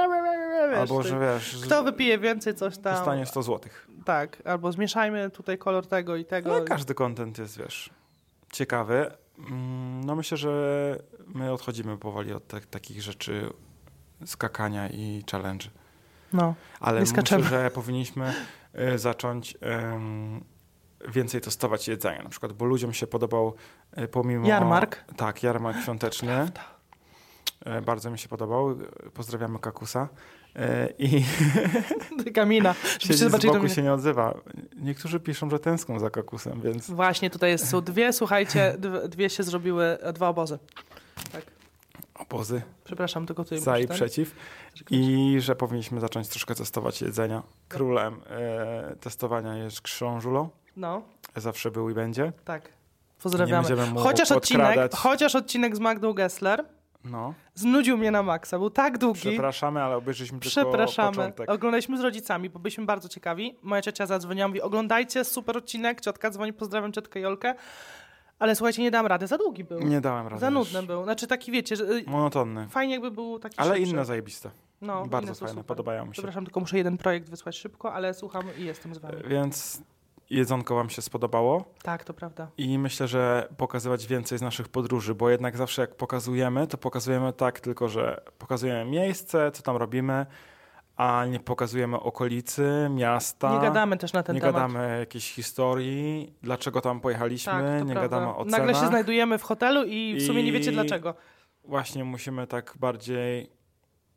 [0.77, 2.95] Albo, że wiesz, Kto wypije więcej, coś tam.
[2.95, 3.89] dostanie 100 złotych.
[4.05, 6.59] Tak, albo zmieszajmy tutaj kolor tego i tego.
[6.59, 7.91] No każdy content jest, wiesz,
[8.53, 9.11] ciekawy.
[9.39, 13.53] Mm, No myślę, że my odchodzimy powoli od tak- takich rzeczy
[14.27, 15.67] skakania i challenge.
[16.33, 18.35] No, Ale Nie myślę, że powinniśmy
[18.95, 19.57] y, zacząć
[19.95, 20.45] ym,
[21.09, 22.23] więcej testować jedzenia.
[22.23, 23.55] Na przykład, bo ludziom się podobał
[23.99, 24.49] y, pomimo...
[24.49, 25.05] Jarmark.
[25.17, 26.47] Tak, jarmark świąteczny.
[27.79, 28.79] Y, Bardzo mi się podobał.
[29.15, 30.09] Pozdrawiamy Kakusa.
[30.57, 31.25] Y, I
[32.35, 32.75] Kamina.
[32.99, 34.35] siedzi z boku się nie odzywa.
[34.77, 38.77] Niektórzy piszą, że tęskną za Kakusem, więc Właśnie tutaj jest, są dwie, słuchajcie,
[39.09, 40.59] dwie, się zrobiły, e, dwa obozy.
[41.33, 41.43] Tak,
[42.15, 44.35] obozy przepraszam, tylko tutaj za i przeciw.
[44.91, 47.43] I że powinniśmy zacząć troszkę testować jedzenia.
[47.69, 50.51] Królem e, testowania jest Krzążulo.
[50.77, 51.03] No,
[51.37, 52.33] Zawsze był i będzie.
[52.45, 52.69] tak.
[53.23, 53.69] Pozdrawiamy.
[53.97, 54.93] Chociaż odcinek, podkradać.
[54.93, 56.65] chociaż odcinek z Magdą Gessler
[57.05, 57.35] No.
[57.55, 58.59] znudził mnie na maksa.
[58.59, 59.21] Był tak długi.
[59.21, 61.17] Przepraszamy, ale obejrzeliśmy tylko Przepraszamy.
[61.17, 61.51] początek.
[61.51, 63.57] Oglądaliśmy z rodzicami, bo byliśmy bardzo ciekawi.
[63.63, 66.01] Moja ciocia zadzwoniła, mówi oglądajcie, super odcinek.
[66.01, 67.55] Ciotka dzwoni, pozdrawiam ciotkę Jolkę.
[68.39, 69.81] Ale słuchajcie, nie dam rady, za długi był.
[69.81, 70.41] Nie dałem rady.
[70.41, 71.05] za nudny był.
[71.05, 72.69] Znaczy taki, wiecie, że y, Monotonny.
[72.69, 73.91] fajnie jakby był taki Ale szybszy.
[73.91, 74.51] inne zajebiste.
[74.81, 75.65] no, Bardzo inne fajne, super.
[75.65, 76.13] podobają mi się.
[76.13, 79.17] Przepraszam, tylko muszę jeden projekt wysłać szybko, ale słucham i jestem z wami.
[79.27, 79.83] Więc
[80.37, 82.49] jedzonko wam się spodobało Tak, to prawda.
[82.59, 87.33] i myślę, że pokazywać więcej z naszych podróży, bo jednak zawsze jak pokazujemy, to pokazujemy
[87.33, 90.27] tak tylko, że pokazujemy miejsce, co tam robimy,
[90.97, 93.53] a nie pokazujemy okolicy, miasta.
[93.55, 94.55] Nie gadamy też na ten nie temat.
[94.55, 98.01] gadamy jakiejś historii, dlaczego tam pojechaliśmy, tak, nie prawda.
[98.17, 98.89] gadamy o Nagle się cenach.
[98.91, 101.15] znajdujemy w hotelu i w sumie nie wiecie I- dlaczego.
[101.65, 103.51] Właśnie musimy tak bardziej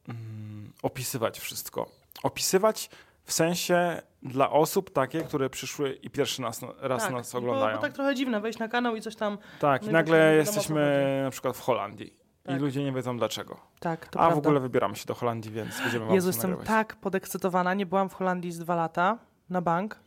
[0.10, 1.90] mm, opisywać wszystko.
[2.24, 2.90] Opisywać
[3.26, 7.76] w sensie dla osób takie, które przyszły i pierwszy nas, raz tak, nas bo, oglądają.
[7.76, 9.38] bo tak trochę dziwne, wejść na kanał i coś tam...
[9.60, 12.56] Tak, No i nagle co jesteśmy na przykład w Holandii Tak.
[12.56, 13.58] i ludzie nie wiedzą dlaczego.
[13.80, 14.36] Tak, to A prawda.
[14.36, 16.68] w ogóle wybieramy się do Holandii, więc będziemy Jezu, jestem nagrywać.
[16.68, 17.74] tak podekscytowana.
[17.74, 19.18] Nie byłam w Holandii z dwa lata
[19.50, 20.00] na bank.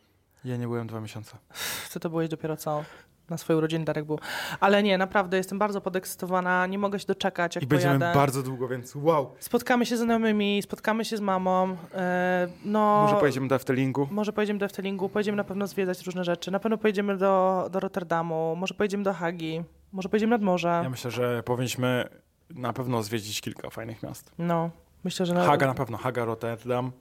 [0.45, 1.37] Ja nie byłem dwa miesiące.
[1.85, 2.85] Chcę to byłeś dopiero co
[3.31, 4.19] na swoje urodziny Darek był.
[4.61, 6.67] Ale nie, naprawdę jestem bardzo podekscytowana.
[6.67, 8.19] Nie mogę się doczekać, jak I będziemy pojadę.
[8.19, 9.35] bardzo długo, więc wow.
[9.41, 11.77] Spotkamy się z znajomymi, spotkamy się z mamą.
[11.95, 14.09] E, no, Może pojedziemy do Eftelingu.
[14.11, 16.51] Może pojedziemy do Eftelingu, pojedziemy na pewno zwiedzać różne rzeczy.
[16.51, 19.63] Na pewno pojedziemy do, do Rotterdamu, może pojedziemy do Hagi,
[19.93, 20.81] może pojedziemy nad morze.
[20.83, 22.09] Ja myślę, że powinniśmy
[22.51, 24.33] na pewno zwiedzić kilka fajnych miast.
[24.39, 24.71] No,
[25.05, 25.35] myślę, że...
[25.35, 25.45] Na...
[25.45, 26.93] Haga na pewno, Haga, Rotterdam.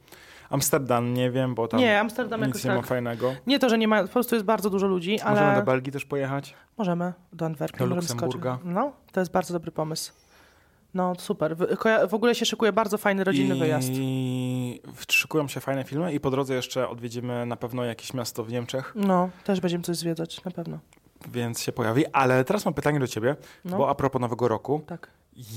[0.50, 2.86] Amsterdam nie wiem, bo tam Nie, Amsterdam nic jakoś nie ma tak.
[2.88, 3.34] fajnego.
[3.48, 5.40] Nie to, że nie ma, po prostu jest bardzo dużo ludzi, ale...
[5.42, 6.54] Możemy do Belgii też pojechać.
[6.78, 7.80] Możemy, do Antwerpii.
[7.80, 8.60] Do Luksemburga.
[8.64, 10.12] No, to jest bardzo dobry pomysł.
[10.94, 11.56] No, super.
[12.10, 13.60] W ogóle się szykuje bardzo fajny rodzinny I...
[13.60, 13.90] wyjazd.
[13.92, 18.52] I szykują się fajne filmy i po drodze jeszcze odwiedzimy na pewno jakieś miasto w
[18.52, 20.80] Niemczech, No, też będziemy coś zwiedzać, na pewno.
[21.32, 22.06] więc się pojawi.
[22.14, 24.82] Ale teraz mam pytanie do ciebie, No, bo a propos nowego roku.
[24.88, 25.10] tak.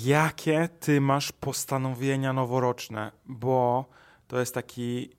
[0.04, 3.12] Jakie ty masz postanowienia noworoczne?
[3.26, 3.84] Bo
[4.30, 5.10] to jest taki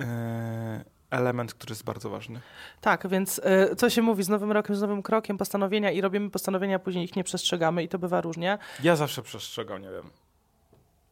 [0.00, 2.40] e, element, który jest bardzo ważny.
[2.80, 3.38] Tak, więc
[3.72, 6.78] y, co się mówi z nowym rokiem, z nowym krokiem, postanowienia i robimy postanowienia, a
[6.78, 8.58] później ich nie przestrzegamy i to bywa różnie.
[8.82, 10.10] Ja zawsze przestrzegam, nie wiem.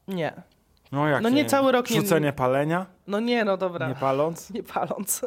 [0.09, 0.43] Nie.
[0.93, 3.89] No jak No nie cały rok nie- Rzucenie palenia, No nie, no dobra.
[3.89, 4.51] nie paląc.
[4.55, 5.25] Nie paląc.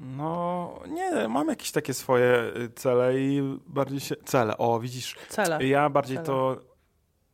[0.00, 4.14] No nie, mam jakieś takie swoje y, cele i bardziej się...
[4.24, 5.16] Cele, o widzisz.
[5.28, 5.66] Cele.
[5.66, 6.26] Ja bardziej Cele.
[6.26, 6.56] to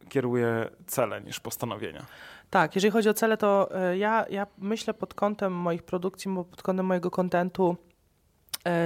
[0.09, 2.07] kieruję cele niż postanowienia.
[2.55, 6.63] Tak, jeżeli chodzi o cele, to y, ja, ja myślę pod kątem moich produkcji, pod
[6.63, 7.77] kątem mojego kontentu,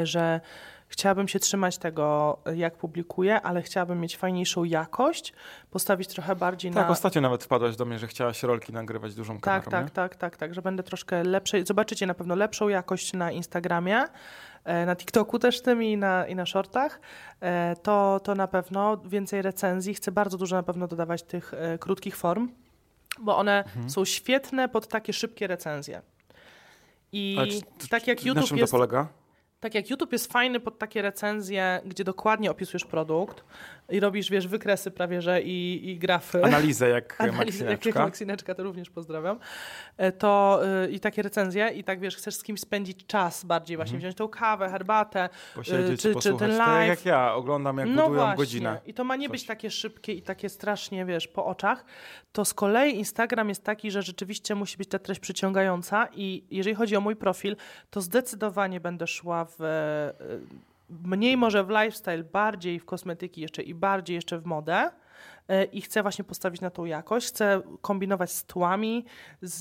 [0.03, 0.41] y, że
[0.89, 5.33] chciałabym się trzymać tego, y, jak publikuję, ale chciałabym mieć fajniejszą jakość,
[5.71, 6.93] postawić trochę bardziej Tak, na...
[6.93, 9.91] ostatnio nawet wpadłaś do mnie, że chciałaś rolki nagrywać dużą kamerą, Tak, tak, nie?
[9.91, 11.67] tak, tak, tak, że będę troszkę lepszej.
[11.67, 14.05] Zobaczycie na pewno lepszą jakość na Instagramie,
[14.65, 17.01] e, na TikToku też tym i na, i na shortach.
[17.41, 19.95] E, To, to na pewno więcej recenzji.
[19.95, 22.49] Chcę bardzo dużo na pewno dodawać tych e, krótkich form,
[23.23, 23.91] bo one Mhm.
[23.91, 26.03] są świetne pod takie szybkie recenzje.
[27.13, 27.37] I
[27.79, 29.09] czy- tak jak Na YouTube czym jest to polega?
[29.61, 33.45] tak jak YouTube jest fajny pod takie recenzje, gdzie dokładnie opisujesz produkt
[33.91, 36.45] i robisz, wiesz, wykresy prawie, że i, i grafy.
[36.45, 38.03] Analizę jak Analizy, jak Maksineczka.
[38.05, 39.39] Maksineczka, to również pozdrawiam.
[39.97, 43.77] E, To y, i takie recenzje, i tak wiesz, chcesz z kimś spędzić czas bardziej,
[43.77, 44.01] właśnie Mhm.
[44.01, 45.29] wziąć tą kawę, herbatę.
[45.55, 46.89] Posiedzieć, czy- czy ten Tak live.
[46.89, 48.37] jak ja oglądam, jak no budują właśnie.
[48.37, 48.81] godzinę.
[48.87, 49.33] I to ma nie Coś.
[49.33, 51.85] być takie szybkie i takie strasznie, wiesz, po oczach.
[52.33, 56.77] To z kolei Instagram jest taki, że rzeczywiście musi być ta treść przyciągająca i jeżeli
[56.77, 57.57] chodzi o mój profil,
[57.91, 60.13] to zdecydowanie będę szła w e,
[60.89, 64.91] mniej może w lifestyle, bardziej w kosmetyki jeszcze i bardziej jeszcze w modę.
[65.49, 67.29] E, I chcę właśnie postawić na tą jakość.
[67.29, 69.05] Chcę kombinować z tłami,
[69.43, 69.57] z,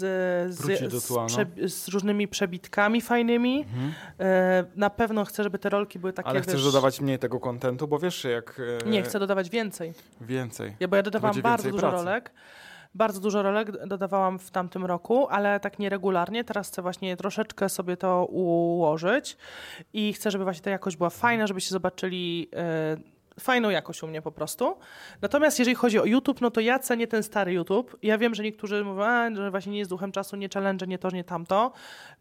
[0.53, 1.29] z, tła, no.
[1.29, 3.59] z, z różnymi przebitkami fajnymi.
[3.59, 3.93] Mhm.
[4.19, 6.29] E, Na pewno chcę, żeby te rolki były takie.
[6.29, 9.93] Ale chcesz wiesz, dodawać mniej tego kontentu, bo wiesz, jak e, Nie, chcę dodawać więcej.
[10.21, 10.75] więcej.
[10.79, 11.97] Ja, bo ja dodawałam bardzo dużo pracy.
[11.97, 12.31] rolek.
[12.97, 16.43] Bardzo dużo rolek dodawałam w tamtym roku, ale tak nieregularnie.
[16.43, 19.37] Teraz chcę właśnie troszeczkę sobie to ułożyć
[19.93, 24.21] i chcę, żeby właśnie ta jakość była fajna, żebyście zobaczyli e, fajną jakość u mnie
[24.21, 24.77] po prostu.
[25.21, 27.97] Natomiast jeżeli chodzi o YouTube, no to ja cenię ten stary YouTube.
[28.03, 30.97] Ja wiem, że niektórzy mówią, a, że właśnie nie jest duchem czasu, nie challenge, nie
[30.97, 31.71] to, nie tamto.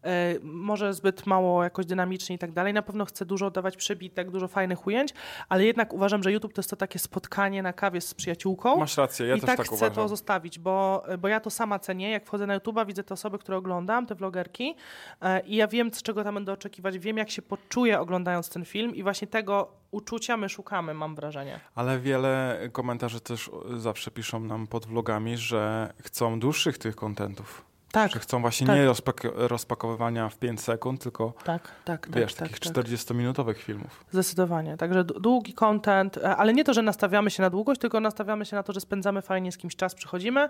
[0.03, 2.73] E, może zbyt mało jakoś dynamicznie i tak dalej.
[2.73, 5.13] Na pewno chcę dużo dawać przebitek, dużo fajnych ujęć,
[5.49, 8.77] ale jednak uważam, że YouTube to jest to takie spotkanie na kawie z przyjaciółką.
[8.77, 9.95] Masz rację, ja I też tak, tak, chcę uważam.
[9.95, 12.11] to zostawić, bo, bo ja to sama cenię.
[12.11, 14.75] Jak wchodzę na YouTube'a, widzę te osoby, które oglądam, te vlogerki
[15.21, 18.65] e, i ja wiem, z czego tam będę oczekiwać, wiem, jak się poczuję oglądając ten
[18.65, 21.59] film i właśnie tego uczucia my szukamy, mam wrażenie.
[21.75, 27.67] Ale wiele komentarzy też zawsze piszą nam pod vlogami, że chcą dłuższych tych kontentów.
[27.91, 28.75] Tak, Że chcą właśnie tak.
[28.75, 32.85] nie rozpak- rozpakowywania w 5 sekund, tylko tak, tak, wiesz, tak, takich tak, tak.
[32.85, 34.05] 40-minutowych filmów.
[34.11, 34.77] Zdecydowanie.
[34.77, 38.55] Także długi content, e, ale nie to, że nastawiamy się na długość, tylko nastawiamy się
[38.55, 40.49] na to, że spędzamy fajnie z kimś czas, przychodzimy,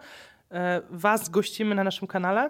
[0.52, 2.50] e, was gościmy na naszym kanale,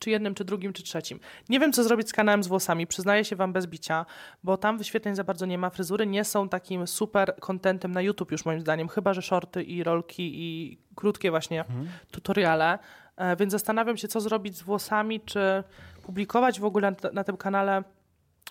[0.00, 1.20] czy jednym, czy drugim, czy trzecim.
[1.48, 4.06] Nie wiem, co zrobić z kanałem z włosami, przyznaję się wam bez bicia,
[4.44, 8.32] bo tam wyświetleń za bardzo nie ma, fryzury nie są takim super contentem na YouTube
[8.32, 11.88] już moim zdaniem, chyba, że shorty i rolki i krótkie właśnie Mhm.
[12.10, 12.78] tutoriale,
[13.16, 15.64] e, więc zastanawiam się, co zrobić z włosami, czy
[16.02, 17.84] publikować w ogóle na, na tym kanale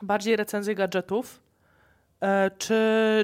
[0.01, 1.39] bardziej recenzje gadżetów,
[2.57, 2.75] czy,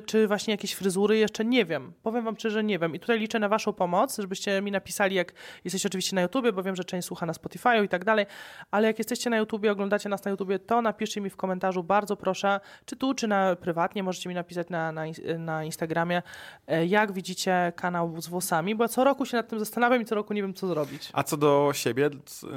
[0.06, 1.94] czy właśnie jakieś fryzury, jeszcze nie wiem.
[2.04, 2.96] Powiem wam szczerze, nie wiem.
[2.96, 5.34] I tutaj liczę na waszą pomoc, żebyście mi napisali, jak
[5.66, 8.26] jesteście oczywiście na YouTubie, bo wiem, że część słucha na Spotify'u i tak dalej,
[8.72, 12.16] ale jak jesteście na YouTubie, oglądacie nas na YouTubie, to napiszcie mi w komentarzu, bardzo
[12.16, 15.04] proszę, czy tu, czy na prywatnie, możecie mi napisać na, na,
[15.38, 16.22] na Instagramie,
[16.68, 20.16] e, jak widzicie kanał z włosami, bo co roku się nad tym zastanawiam i co
[20.16, 21.10] roku nie wiem, co zrobić.
[21.14, 22.10] A co do siebie,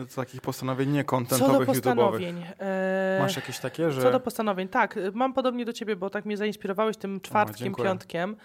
[0.09, 1.75] co takich postanowień Co do niekontentowych, YouTube'owych?
[1.75, 2.45] postanowień?
[2.61, 4.03] e, Masz jakieś takie, że...
[4.03, 4.97] Co do postanowień, tak.
[4.97, 7.89] y, Mam podobnie do ciebie, bo tak mnie zainspirowałeś tym czwartkiem, dziękuję.
[7.89, 8.37] piątkiem,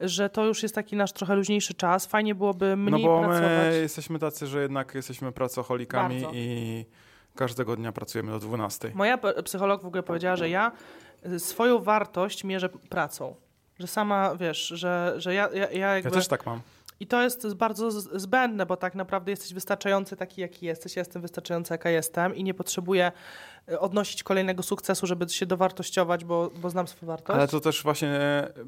[0.00, 2.06] że to już jest taki nasz trochę luźniejszy czas.
[2.06, 3.42] Fajnie byłoby No mniej bo pracować.
[3.72, 6.36] my jesteśmy tacy, że jednak jesteśmy pracocholikami Bardzo.
[6.38, 6.86] i
[7.34, 8.90] każdego dnia pracujemy do 12.
[8.94, 10.72] Moja psycholog w ogóle powiedziała, że ja
[11.38, 13.34] swoją wartość mierzę pracą.
[13.78, 16.08] Że sama, wiesz, że, że ja, ja, ja jakby...
[16.10, 16.60] Ja też tak mam.
[17.00, 20.96] I to jest bardzo zbędne, bo tak naprawdę jesteś wystarczający taki, jaki jesteś.
[20.96, 23.12] Ja jestem wystarczająca, jaka jestem i nie potrzebuję
[23.70, 27.38] y, odnosić kolejnego sukcesu, żeby się dowartościować, bo, bo znam swoją wartość.
[27.38, 28.20] Ale to też właśnie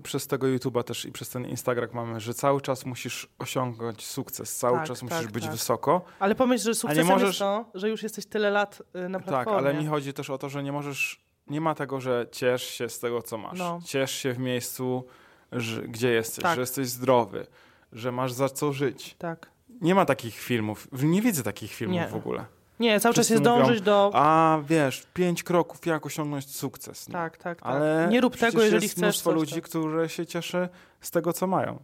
[0.03, 4.57] przez tego YouTube'a też i przez ten Instagram mamy, że cały czas musisz osiągać sukces,
[4.57, 5.53] cały Tak, czas tak, musisz być tak.
[5.53, 6.05] wysoko.
[6.19, 9.29] Ale pomyśl, że sukcesem możesz- jest to, że już jesteś tyle lat y, na Tak,
[9.29, 9.59] platformie.
[9.59, 12.89] ale mi chodzi też o to, że nie możesz, nie ma tego, że ciesz się
[12.89, 13.59] z tego, co masz.
[13.59, 13.81] No.
[13.85, 15.05] Ciesz się w miejscu,
[15.53, 16.55] że, gdzie jesteś, Tak.
[16.55, 17.47] że jesteś zdrowy,
[17.95, 19.17] że masz za co żyć.
[19.19, 19.51] Tak.
[19.81, 22.09] Nie ma takich filmów, nie widzę takich filmów Nie.
[22.09, 22.45] w ogóle.
[22.81, 24.11] Nie, cały czas Wszyscy jest mówią, dążyć do...
[24.15, 27.09] A wiesz, pięć kroków, jak osiągnąć sukces.
[27.09, 27.13] No.
[27.13, 27.73] Tak, tak, tak.
[27.73, 30.69] Ale nie rób tego, jeżeli jest chcesz mnóstwo coś, ludzi, to- które się cieszy
[31.01, 31.79] z tego, co mają.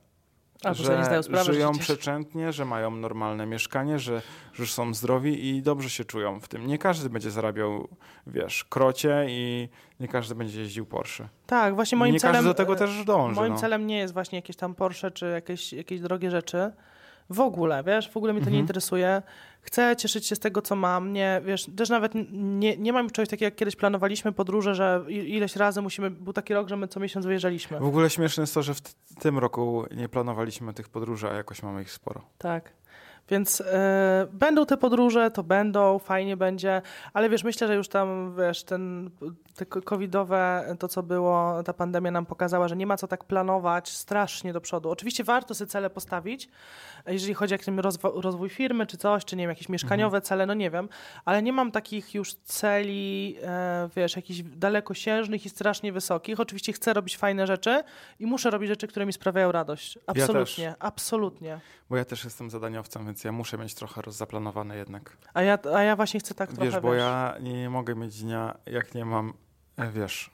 [0.64, 4.23] A, bo sobie nie zdają sprawy, żyją że przeciętnie, że mają normalne mieszkanie, że,
[4.55, 6.66] że są zdrowi i dobrze się czują w tym.
[6.66, 7.88] Nie każdy będzie zarabiał,
[8.27, 9.68] wiesz, krocie i
[10.01, 11.29] nie każdy będzie jeździł Porsche.
[11.46, 12.35] Tak, właśnie moim nie celem...
[12.35, 13.37] każdy do tego e, też dąży.
[13.40, 13.59] Moim no.
[13.59, 16.73] celem nie jest właśnie jakieś tam Porsche czy jakieś, jakieś drogie rzeczy.
[17.31, 18.61] W ogóle, wiesz, w ogóle mnie to nie Mhm.
[18.64, 19.23] interesuje.
[19.62, 21.12] Chcę cieszyć się z tego, co mam.
[21.12, 25.57] Nie, wiesz, też nawet nie, nie mam czegoś takiego, jak kiedyś planowaliśmy podróże, że ileś
[25.57, 27.79] razy musimy, był taki rok, że my co miesiąc wyjeżdżaliśmy.
[27.81, 28.81] W ogóle śmieszne jest to, że w
[29.21, 32.21] tym roku nie planowaliśmy tych podróży, a jakoś mamy ich sporo.
[32.38, 32.73] Tak.
[33.31, 38.35] Więc e, będą te podróże, to będą, fajnie będzie, ale wiesz, myślę, że już tam,
[38.38, 39.11] wiesz, ten,
[39.55, 43.88] te covidowe, to co było, ta pandemia nam pokazała, że nie ma co tak planować
[43.88, 44.90] strasznie do przodu.
[44.90, 46.49] Oczywiście warto sobie cele postawić,
[47.07, 50.47] jeżeli chodzi o jakiś rozwo- rozwój firmy czy coś, czy nie wiem, jakieś mieszkaniowe cele,
[50.47, 50.88] no nie wiem,
[51.25, 56.40] ale nie mam takich już celi, e, wiesz, jakichś dalekosiężnych i strasznie wysokich.
[56.40, 57.83] Oczywiście chcę robić fajne rzeczy
[58.19, 59.99] i muszę robić rzeczy, które mi sprawiają radość.
[60.07, 61.61] Absolutnie, absolutnie.
[61.90, 65.16] Bo ja też jestem zadaniowcem, więc ja muszę mieć trochę zaplanowane jednak.
[65.35, 67.00] A ja, a ja właśnie chcę tak wiesz, trochę, bo wiesz.
[67.00, 69.33] ja nie, nie mogę mieć dnia, jak nie mam,
[69.76, 70.30] e, wiesz,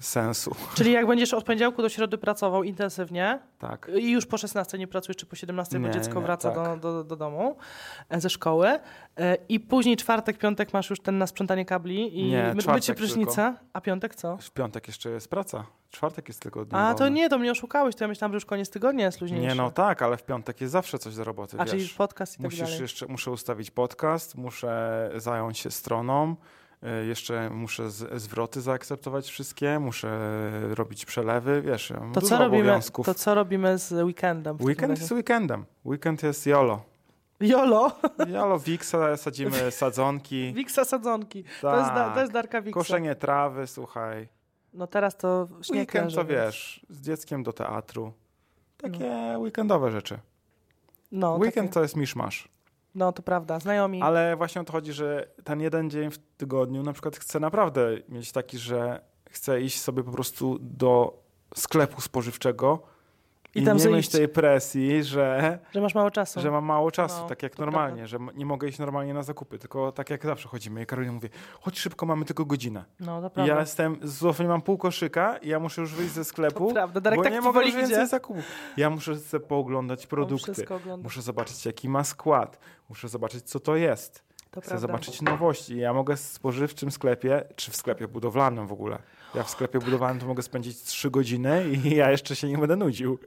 [0.00, 0.54] sensu.
[0.74, 3.90] Czyli jak będziesz od poniedziałku do środy pracował intensywnie Tak.
[3.98, 6.80] i już po 16 nie pracujesz, czy po 17, bo Nie, dziecko nie, wraca tak.
[6.80, 7.56] do, do, do domu
[8.08, 8.68] e, ze szkoły
[9.16, 12.94] e, i później czwartek, piątek masz już ten na sprzątanie kabli i Nie, my- mycie
[12.94, 14.36] prysznica, a piątek co?
[14.36, 15.64] W piątek jeszcze jest praca.
[15.90, 18.44] Czwartek jest tylko dniem A to nie, to mnie oszukałeś, to ja myślałam, że już
[18.44, 19.48] koniec tygodnia jest luźniejszy.
[19.48, 21.70] Nie, no tak, ale w piątek jest zawsze coś do roboty, A wiesz.
[21.70, 22.80] czyli podcast i tak Musisz dalej.
[22.80, 26.36] jeszcze, muszę ustawić podcast, muszę zająć się stroną,
[27.08, 30.18] jeszcze muszę z, zwroty zaakceptować wszystkie, muszę
[30.74, 33.06] robić przelewy, wiesz, To co, robimy, obowiązków.
[33.06, 34.56] to co robimy z weekendem?
[34.60, 35.64] Weekend jest weekendem.
[35.84, 36.82] Weekend jest jolo.
[37.40, 37.92] Jolo,
[38.28, 41.44] Jolo, wiksa, sadzimy sadzonki, Wiksa sadzonki.
[41.60, 42.80] To, jest, da, to jest Darka Wiksa.
[42.80, 44.28] koszenie trawy, słuchaj.
[44.74, 48.12] No teraz to śnieg Weekend leży, to więc- wiesz, z dzieckiem do teatru.
[48.76, 50.18] Takie weekendowe rzeczy.
[51.12, 52.48] No, Weekend takie, to jest miszmasz.
[52.94, 54.02] No to prawda, znajomi.
[54.02, 57.88] Ale właśnie o to chodzi, że ten jeden dzień w tygodniu na przykład chcę naprawdę
[58.08, 61.22] mieć taki, że chcę iść sobie po prostu do
[61.54, 62.82] sklepu spożywczego
[63.54, 66.40] I i, tam nie sobie mieć tej presji, że, Że masz mało czasu.
[66.40, 69.22] że mam mało czasu, No, tak jak normalnie, że m- nie mogę iść normalnie na
[69.22, 70.82] zakupy, tylko tak jak zawsze chodzimy.
[70.82, 71.28] I Karolina mówi,
[71.60, 72.84] chodź szybko, mamy tylko godzinę.
[73.00, 73.54] No, to I prawda.
[73.54, 77.00] ja jestem, dosłownie mam pół koszyka i ja muszę już wyjść ze sklepu, To prawda,
[77.00, 78.06] Darek bo tak nie mogę już więcej idzie.
[78.06, 78.44] zakupów.
[78.76, 80.52] Ja muszę sobie pooglądać produkty,
[81.02, 82.58] muszę zobaczyć jaki ma skład,
[82.88, 84.28] muszę zobaczyć co to jest.
[84.50, 84.86] To Chcę prawda.
[84.86, 85.78] zobaczyć nowości.
[85.78, 88.98] Ja mogę w spożywczym sklepie, czy w sklepie budowlanym w ogóle.
[89.34, 92.76] Ja w sklepie budowlanym to mogę spędzić 3 godziny i ja jeszcze się nie będę
[92.76, 93.18] nudził.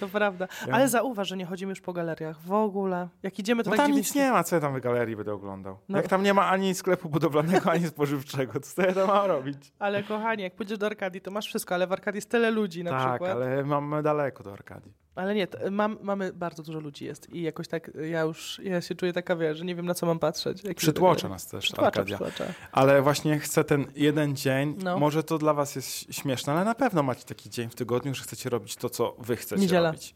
[0.00, 0.48] To prawda.
[0.66, 2.40] Ja- Ale zauważ, że nie chodzimy już po galeriach.
[2.40, 3.08] W ogóle.
[3.22, 5.32] Jak idziemy, to No tak tam nic nie ma, co ja tam w galerii będę
[5.32, 5.78] oglądał.
[5.88, 5.96] No.
[5.98, 9.72] Jak tam nie ma ani sklepu budowlanego, ani spożywczego, to co ja tam mam robić?
[9.78, 12.84] Ale kochanie, jak pójdziesz do Arkadii, to masz wszystko, ale w Arkadii jest tyle ludzi
[12.84, 13.30] na tak, przykład.
[13.30, 15.05] Ale, ale mamy daleko do Arkadii.
[15.34, 18.94] Nie, to, mam, mamy bardzo dużo ludzi jest i jakoś tak ja już, ja się
[18.94, 20.64] czuję taka, wiesz, że nie wiem na co mam patrzeć.
[20.64, 22.44] Jak Przytłocze nas też Przytłacza, przytłacza.
[22.72, 24.98] Ale właśnie chcę ten jeden dzień, No.
[24.98, 28.22] może to dla was jest śmieszne, ale na pewno macie taki dzień w tygodniu, że
[28.22, 29.88] chcecie robić to, co wy chcecie Niedziela.
[29.90, 30.14] robić.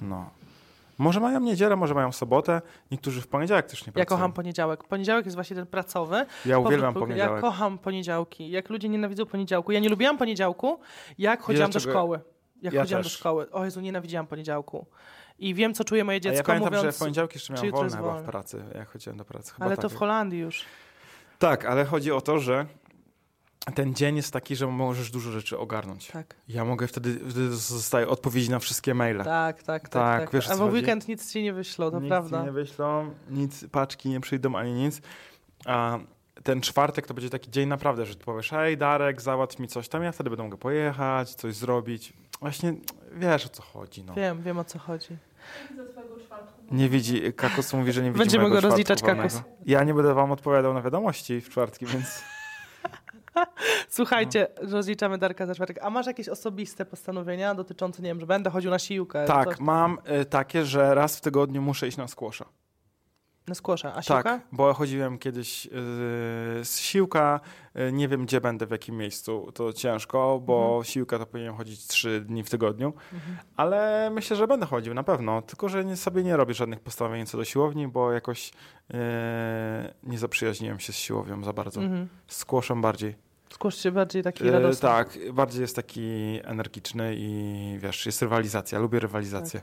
[0.00, 0.30] No.
[0.98, 4.16] Może mają niedzielę, może mają sobotę, niektórzy w poniedziałek też nie Ja pracują.
[4.18, 4.84] kocham poniedziałek.
[4.84, 6.26] Poniedziałek jest właśnie ten pracowy.
[6.46, 7.34] Ja uwielbiam Powrót- poniedziałek.
[7.34, 8.50] Ja kocham poniedziałki.
[8.50, 9.72] Jak ludzie nienawidzą poniedziałku.
[9.72, 10.78] Ja nie lubiłam poniedziałku,
[11.18, 12.20] jak chodziłam do szkoły.
[12.62, 13.18] Jak Ja chodziłam do też.
[13.18, 13.50] szkoły.
[13.50, 14.86] O Jezu, nienawidziłam poniedziałku.
[15.38, 16.84] I wiem, co czuje moje A dziecko, ja pamiętam, mówiąc...
[16.84, 19.52] że w poniedziałki jeszcze jutro wolne chyba w pracy, jak chodziłem do pracy.
[19.52, 19.82] Chyba Ale tak.
[19.82, 20.64] to w Holandii już.
[21.38, 22.66] Tak, ale chodzi o to, że
[23.74, 26.06] ten dzień jest taki, że możesz dużo rzeczy ogarnąć.
[26.06, 26.34] Tak.
[26.48, 29.24] Ja mogę wtedy, wtedy zostaje odpowiedzi na wszystkie maile.
[29.24, 29.88] Tak, tak, tak.
[29.90, 30.32] Tak, tak.
[30.32, 30.72] wiesz, o A w chodzi?
[30.74, 32.38] weekend nic ci nie wyślą, to nic prawda.
[32.38, 35.00] ci nie wyślą, nic, paczki nie przyjdą ani nic.
[35.66, 35.98] A
[36.42, 39.88] ten czwartek to będzie taki dzień naprawdę, że ty powiesz, hej Darek, załatw mi coś
[39.88, 42.12] tam, ja wtedy będę mogę pojechać, coś zrobić.
[42.40, 42.74] Właśnie
[43.12, 44.04] wiesz o co chodzi.
[44.04, 44.14] No.
[44.14, 45.16] Wiem, wiem o co chodzi.
[46.70, 49.42] Nie widzi, Kakos mówi, że nie widzi Będziemy go rozliczać, wolnego.
[49.66, 52.22] Ja nie będę wam odpowiadał na wiadomości w czwartki, więc
[53.88, 55.78] Słuchajcie, rozliczamy Darka za czwartek.
[55.82, 59.24] A masz jakieś osobiste postanowienia dotyczące, nie wiem, że będę chodził na siłkę?
[59.26, 62.44] tak, coś- mam y, takie, że raz w tygodniu muszę iść na skłosza.
[63.48, 63.94] Na skłosza.
[63.96, 64.22] A siłka?
[64.22, 65.70] Tak, bo chodziłem kiedyś yy,
[66.64, 67.40] z siłka,
[67.74, 70.84] yy, nie wiem gdzie będę, w jakim miejscu, to ciężko, bo Mhm.
[70.84, 73.36] siłka to powinienem chodzić trzy dni w tygodniu, Mhm.
[73.56, 77.26] ale myślę, że będę chodził na pewno, tylko że nie, sobie nie robię żadnych postanowień
[77.26, 78.52] co do siłowni, bo jakoś
[78.90, 78.96] yy,
[80.02, 82.08] nie zaprzyjaźniłem się z siłownią za bardzo, Mhm.
[82.26, 83.14] z kłoszem bardziej.
[83.50, 84.80] Skłosz się bardziej taki Yy, radosny.
[84.88, 89.60] tak, bardziej jest taki energiczny i wiesz, jest rywalizacja, lubię rywalizację.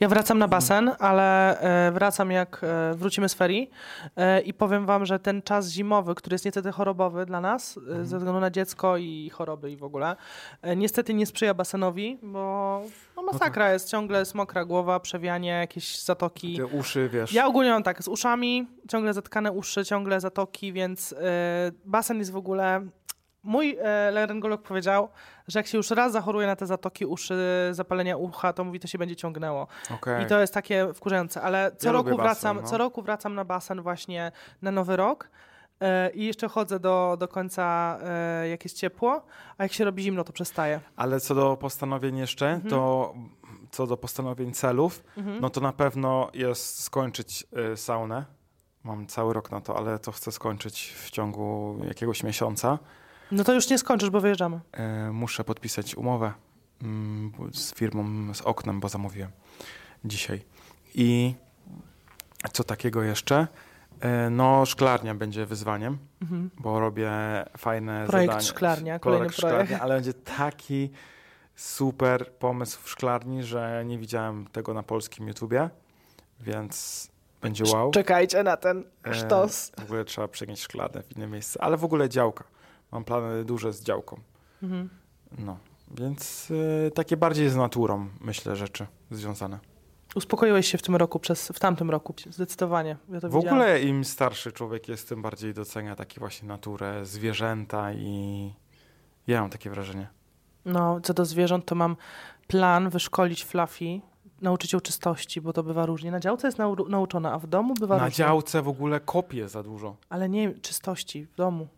[0.00, 3.70] Ja wracam na basen, ale e, wracam jak e, wrócimy z ferii
[4.16, 8.04] e, i powiem wam, że ten czas zimowy, który jest niestety chorobowy dla nas, e,
[8.04, 10.16] ze względu na dziecko i choroby i w ogóle,
[10.76, 12.82] niestety nie sprzyja basenowi, bo
[13.16, 16.56] no, masakra jest, ciągle jest mokra głowa, przewianie, jakieś zatoki.
[16.56, 21.14] Te uszy, wiesz, Ja ogólnie mam tak, z uszami, ciągle zatkane uszy, ciągle zatoki, więc
[21.84, 22.86] basen jest w ogóle...
[23.46, 25.08] Mój e, laryngolog powiedział,
[25.48, 27.34] że jak się już raz zachoruje na te zatoki uszy,
[27.70, 29.66] zapalenia ucha, to mówi, to się będzie ciągnęło.
[29.94, 30.22] okej.
[30.24, 32.62] I to jest takie wkurzające, ale co Ja roku basen, wracam, no.
[32.62, 34.32] co roku wracam na basen właśnie
[34.62, 35.30] na Nowy Rok.
[35.80, 39.22] e, I jeszcze chodzę do, do końca, e, jak jest ciepło,
[39.58, 40.80] a jak się robi zimno, to przestaję.
[40.96, 42.70] Ale co do postanowień jeszcze, Mhm.
[42.70, 43.14] to
[43.70, 45.40] co do postanowień celów, Mhm.
[45.40, 48.24] no to na pewno jest skończyć saunę.
[48.84, 52.78] Mam cały rok na to, ale to chcę skończyć w ciągu jakiegoś miesiąca.
[53.32, 54.60] No to już nie skończysz, bo wyjeżdżamy.
[55.08, 56.32] Y, muszę podpisać umowę
[56.82, 59.30] mm, z firmą, z oknem, bo zamówiłem
[60.04, 60.42] dzisiaj.
[60.94, 61.34] I
[62.52, 63.48] co takiego jeszcze?
[64.26, 66.50] Y, no, szklarnia będzie wyzwaniem, Mhm.
[66.58, 67.10] bo robię
[67.58, 68.46] fajne Projekt zadanie.
[68.48, 70.90] szklarnia, kolejny Projekt szklarnia, ale będzie taki
[71.56, 75.70] super pomysł w szklarni, że nie widziałem tego na polskim YouTubie,
[76.40, 77.08] więc
[77.42, 77.90] będzie wow.
[77.90, 79.72] Czekajcie na ten E, sztos.
[79.80, 82.44] W ogóle trzeba przenieść szklarnię w inne miejsce, ale w ogóle działka.
[82.96, 84.20] Mam plany duże z działką.
[84.62, 84.90] Mhm.
[85.38, 85.56] No,
[85.90, 86.52] więc
[86.86, 89.58] e, takie bardziej z naturą, myślę, rzeczy związane.
[90.14, 92.96] Uspokoiłeś się w tym roku, przez, w tamtym roku, zdecydowanie.
[93.08, 93.46] Ja W widziałam.
[93.46, 98.52] ogóle im starszy człowiek jest, tym bardziej docenia takie właśnie naturę, zwierzęta i
[99.26, 100.08] ja mam takie wrażenie.
[100.64, 101.96] No, co do zwierząt, to mam
[102.46, 104.00] plan wyszkolić Fluffy,
[104.42, 106.10] nauczyć ją czystości, bo to bywa różnie.
[106.10, 108.16] Na działce jest nau nauczona, a w domu bywa Na różnie.
[108.16, 109.96] działce w ogóle kopie za dużo.
[110.08, 111.68] Ale nie czystości w domu.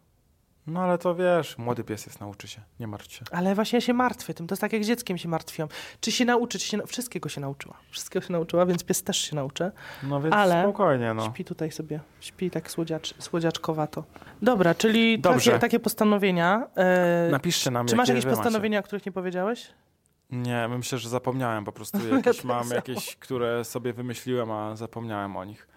[0.69, 3.25] No ale to wiesz, młody pies jest, nauczy się, nie martw się.
[3.31, 4.47] Ale właśnie ja się martwię tym.
[4.47, 5.69] To jest tak jak z dzieckiem się martwiłam.
[6.01, 6.87] Czy się nauczy, czy się...
[6.87, 7.75] Wszystkiego się nauczyła.
[7.91, 9.71] Wszystkiego się nauczyła, więc pies też się nauczy.
[10.03, 11.27] No więc Ale- spokojnie, no.
[11.27, 12.01] Śpi tutaj sobie.
[12.21, 14.05] Śpi tak słodziacz, słodziaczkowato.
[14.43, 16.67] Dobra, czyli takie, takie postanowienia.
[16.77, 19.67] E, Napiszcie nam, czy masz jakie jakieś postanowienia, o których nie powiedziałeś?
[20.31, 21.99] Nie, myślę, że zapomniałem po prostu.
[22.11, 25.69] Ja Jakieś mam jakieś, które sobie wymyśliłem, a zapomniałem o nich.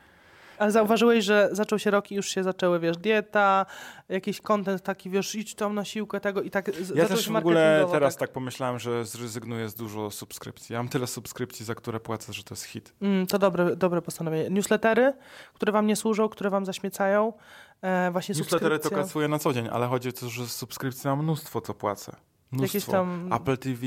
[0.62, 3.66] Ale zauważyłeś, że zaczął się rok i już się zaczęły, wiesz, dieta,
[4.10, 7.62] jakiś content taki, wiesz, idź tam na siłkę tego i tak Ja też w ogóle
[7.62, 10.74] marketingowo, teraz tak pomyślałem, że zrezygnuję z dużo subskrypcji.
[10.74, 12.94] Ja mam tyle subskrypcji, za które płacę, że to jest hit.
[13.02, 14.50] Mm, to dobre, dobre postanowienie.
[14.50, 15.14] Newslettery,
[15.54, 17.34] które wam nie służą, które wam zaśmiecają.
[17.82, 21.24] E, właśnie Newslettery to kasuję na co dzień, ale chodzi o to, że subskrypcji mam
[21.24, 22.16] mnóstwo, co płacę.
[22.52, 22.78] Mnóstwo.
[22.78, 23.34] Jakieś tam...
[23.34, 23.82] Apple TV,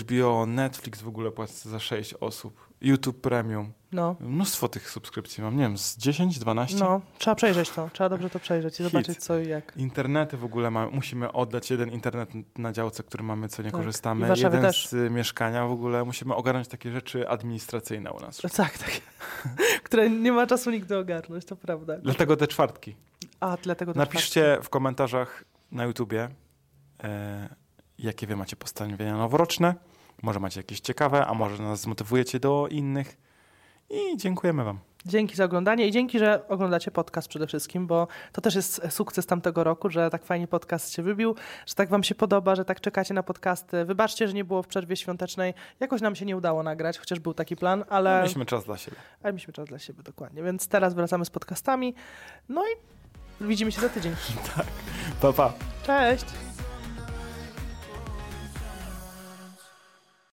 [0.00, 2.66] HBO, Netflix w ogóle płacę za 6 osób.
[2.80, 3.72] YouTube Premium.
[3.92, 6.76] No, Mnóstwo tych subskrypcji mam, nie wiem, z 10, 12?
[6.78, 7.90] no, trzeba przejrzeć to.
[7.92, 8.92] Trzeba dobrze to przejrzeć i Hit.
[8.92, 9.76] zobaczyć co i jak.
[9.76, 13.80] Internety w ogóle mamy, musimy oddać jeden internet na działce, który mamy, co nie Tak.
[13.80, 14.34] korzystamy.
[14.36, 14.88] I jeden też.
[14.88, 18.40] z mieszkania w ogóle musimy ogarnąć takie rzeczy administracyjne u nas.
[18.56, 18.90] Tak, tak.
[19.84, 21.98] które nie ma czasu nigdy ogarnąć, to prawda.
[21.98, 22.96] Dlatego te czwartki.
[23.40, 26.28] A, dlatego to Napiszcie w komentarzach na YouTubie,
[27.04, 27.48] e,
[27.98, 29.74] jakie wy macie postanowienia noworoczne.
[30.22, 33.16] Może macie jakieś ciekawe, a może nas zmotywujecie do innych.
[33.90, 34.78] I dziękujemy wam.
[35.06, 39.26] Dzięki za oglądanie i dzięki, że oglądacie podcast przede wszystkim, bo to też jest sukces
[39.26, 41.34] tamtego roku, że tak fajnie podcast się wybił,
[41.66, 43.84] że tak wam się podoba, że tak czekacie na podcasty.
[43.84, 45.54] Wybaczcie, że nie było w przerwie świątecznej.
[45.80, 48.18] Jakoś nam się nie udało nagrać, chociaż był taki plan, ale...
[48.18, 48.96] Mieliśmy czas dla siebie.
[49.22, 50.42] Ale mieliśmy czas dla siebie, dokładnie.
[50.42, 51.94] Więc teraz wracamy z podcastami.
[52.48, 52.74] No i
[53.44, 54.12] widzimy się za tydzień.
[54.56, 54.66] tak.
[55.20, 55.52] Pa, pa.
[55.86, 56.45] Cześć!